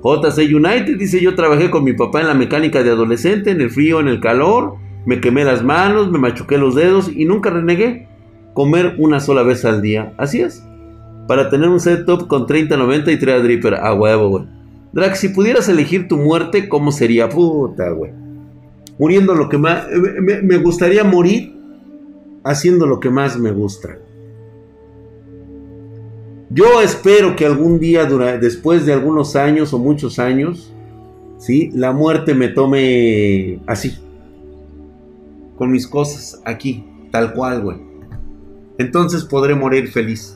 [0.05, 3.69] JC United dice: Yo trabajé con mi papá en la mecánica de adolescente, en el
[3.69, 4.75] frío, en el calor.
[5.05, 8.07] Me quemé las manos, me machuqué los dedos y nunca renegué.
[8.53, 10.13] Comer una sola vez al día.
[10.17, 10.63] Así es
[11.27, 13.75] para tener un setup con 3090 y 3 Dripper.
[13.75, 14.45] A huevo, güey.
[14.93, 17.27] Drax, si pudieras elegir tu muerte, ¿cómo sería?
[17.29, 18.11] Puta, güey.
[18.97, 19.85] Muriendo lo que más...
[20.43, 21.53] Me, gustaría morir
[22.43, 23.97] haciendo lo que más me gusta.
[26.49, 30.71] Yo espero que algún día, después de algunos años o muchos años,
[31.37, 31.71] ¿sí?
[31.73, 33.97] la muerte me tome así.
[35.57, 37.77] Con mis cosas aquí, tal cual, güey.
[38.77, 40.35] Entonces podré morir feliz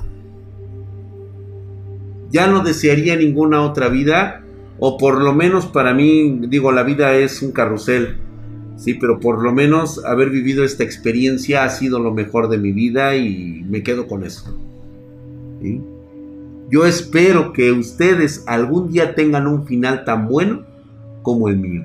[2.31, 4.43] ya no desearía ninguna otra vida,
[4.79, 8.17] o por lo menos para mí, digo, la vida es un carrusel,
[8.77, 12.71] sí, pero por lo menos haber vivido esta experiencia ha sido lo mejor de mi
[12.71, 14.55] vida y me quedo con eso.
[16.69, 20.63] Yo espero que ustedes algún día tengan un final tan bueno
[21.23, 21.83] como el mío.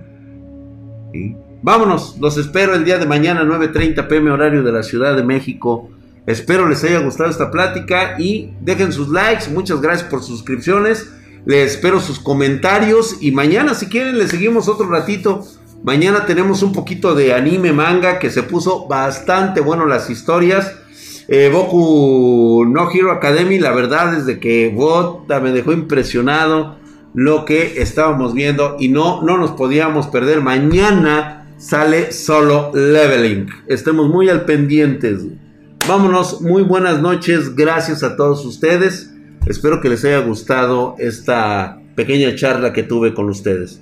[1.62, 5.88] Vámonos, los espero el día de mañana 9.30 pm horario de la Ciudad de México.
[6.26, 9.50] Espero les haya gustado esta plática y dejen sus likes.
[9.50, 11.10] Muchas gracias por sus suscripciones.
[11.46, 15.46] Les espero sus comentarios y mañana si quieren les seguimos otro ratito.
[15.82, 20.76] Mañana tenemos un poquito de anime manga que se puso bastante bueno las historias.
[21.28, 26.76] Eh, Boku No Hero Academy, la verdad es de que Bota me dejó impresionado
[27.14, 30.42] lo que estábamos viendo y no, no nos podíamos perder.
[30.42, 33.46] Mañana sale solo leveling.
[33.68, 35.24] Estemos muy al pendientes.
[35.88, 39.12] Vámonos, muy buenas noches, gracias a todos ustedes.
[39.46, 43.80] Espero que les haya gustado esta pequeña charla que tuve con ustedes.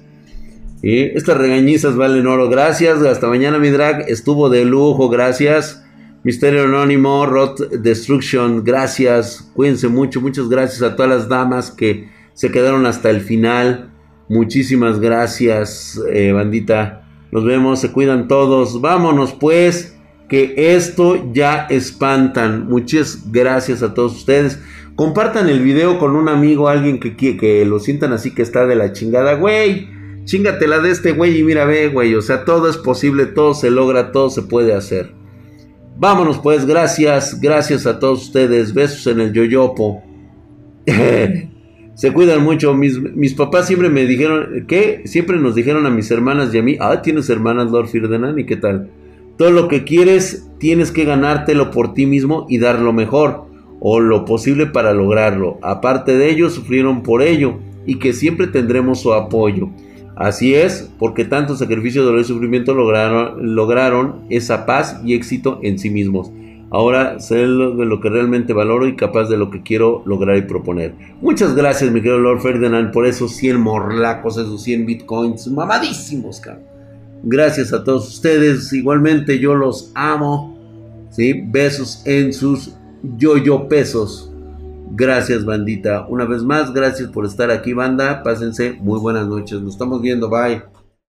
[0.83, 3.01] Y estas regañizas valen oro, gracias.
[3.03, 4.09] Hasta mañana, mi drag.
[4.09, 5.82] Estuvo de lujo, gracias.
[6.25, 9.51] Misterio Anónimo, Rot Destruction, gracias.
[9.55, 13.91] Cuídense mucho, muchas gracias a todas las damas que se quedaron hasta el final.
[14.29, 17.09] Muchísimas gracias, eh, bandita.
[17.33, 18.81] Nos vemos, se cuidan todos.
[18.81, 19.99] Vámonos, pues
[20.29, 22.69] que esto ya espantan.
[22.69, 24.61] Muchas gracias a todos ustedes.
[24.95, 28.77] Compartan el video con un amigo, alguien que, que lo sientan así que está de
[28.77, 29.35] la chingada.
[29.35, 29.89] Güey,
[30.25, 32.15] chingatela de este güey y mira, ve, güey.
[32.15, 35.21] O sea, todo es posible, todo se logra, todo se puede hacer.
[36.03, 38.75] Vámonos pues, gracias, gracias a todos ustedes.
[38.75, 40.03] Besos en el yoyopo.
[41.95, 42.75] se cuidan mucho.
[42.75, 45.03] Mis, mis, papás siempre me dijeron, ¿qué?
[45.05, 48.47] Siempre nos dijeron a mis hermanas y a mí, ah, tienes hermanas, Lord Firdenan, ¿y
[48.47, 48.91] qué tal?
[49.37, 53.45] Todo lo que quieres tienes que ganártelo por ti mismo y dar lo mejor
[53.79, 55.61] o lo posible para lograrlo.
[55.63, 59.71] Aparte de ello, sufrieron por ello y que siempre tendremos su apoyo.
[60.23, 65.91] Así es, porque tanto sacrificio, dolor y sufrimiento lograron, esa paz y éxito en sí
[65.91, 66.31] mismos.
[66.71, 70.43] Ahora sé de lo que realmente valoro y capaz de lo que quiero lograr y
[70.43, 70.95] proponer.
[71.21, 76.67] Muchas gracias, mi querido Lord Ferdinand, por esos 100 morlacos, esos 100 bitcoins mamadísimos, cabrón.
[77.25, 78.73] Gracias a todos ustedes.
[78.73, 80.57] Igualmente yo los amo.
[81.11, 81.43] ¿sí?
[81.47, 82.75] Besos en sus
[83.17, 84.32] yo-yo pesos.
[84.95, 86.07] Gracias, bandita.
[86.07, 88.23] Una vez más, gracias por estar aquí, banda.
[88.23, 89.59] Pásense muy buenas noches.
[89.63, 90.29] Nos estamos viendo.
[90.29, 90.82] Bye.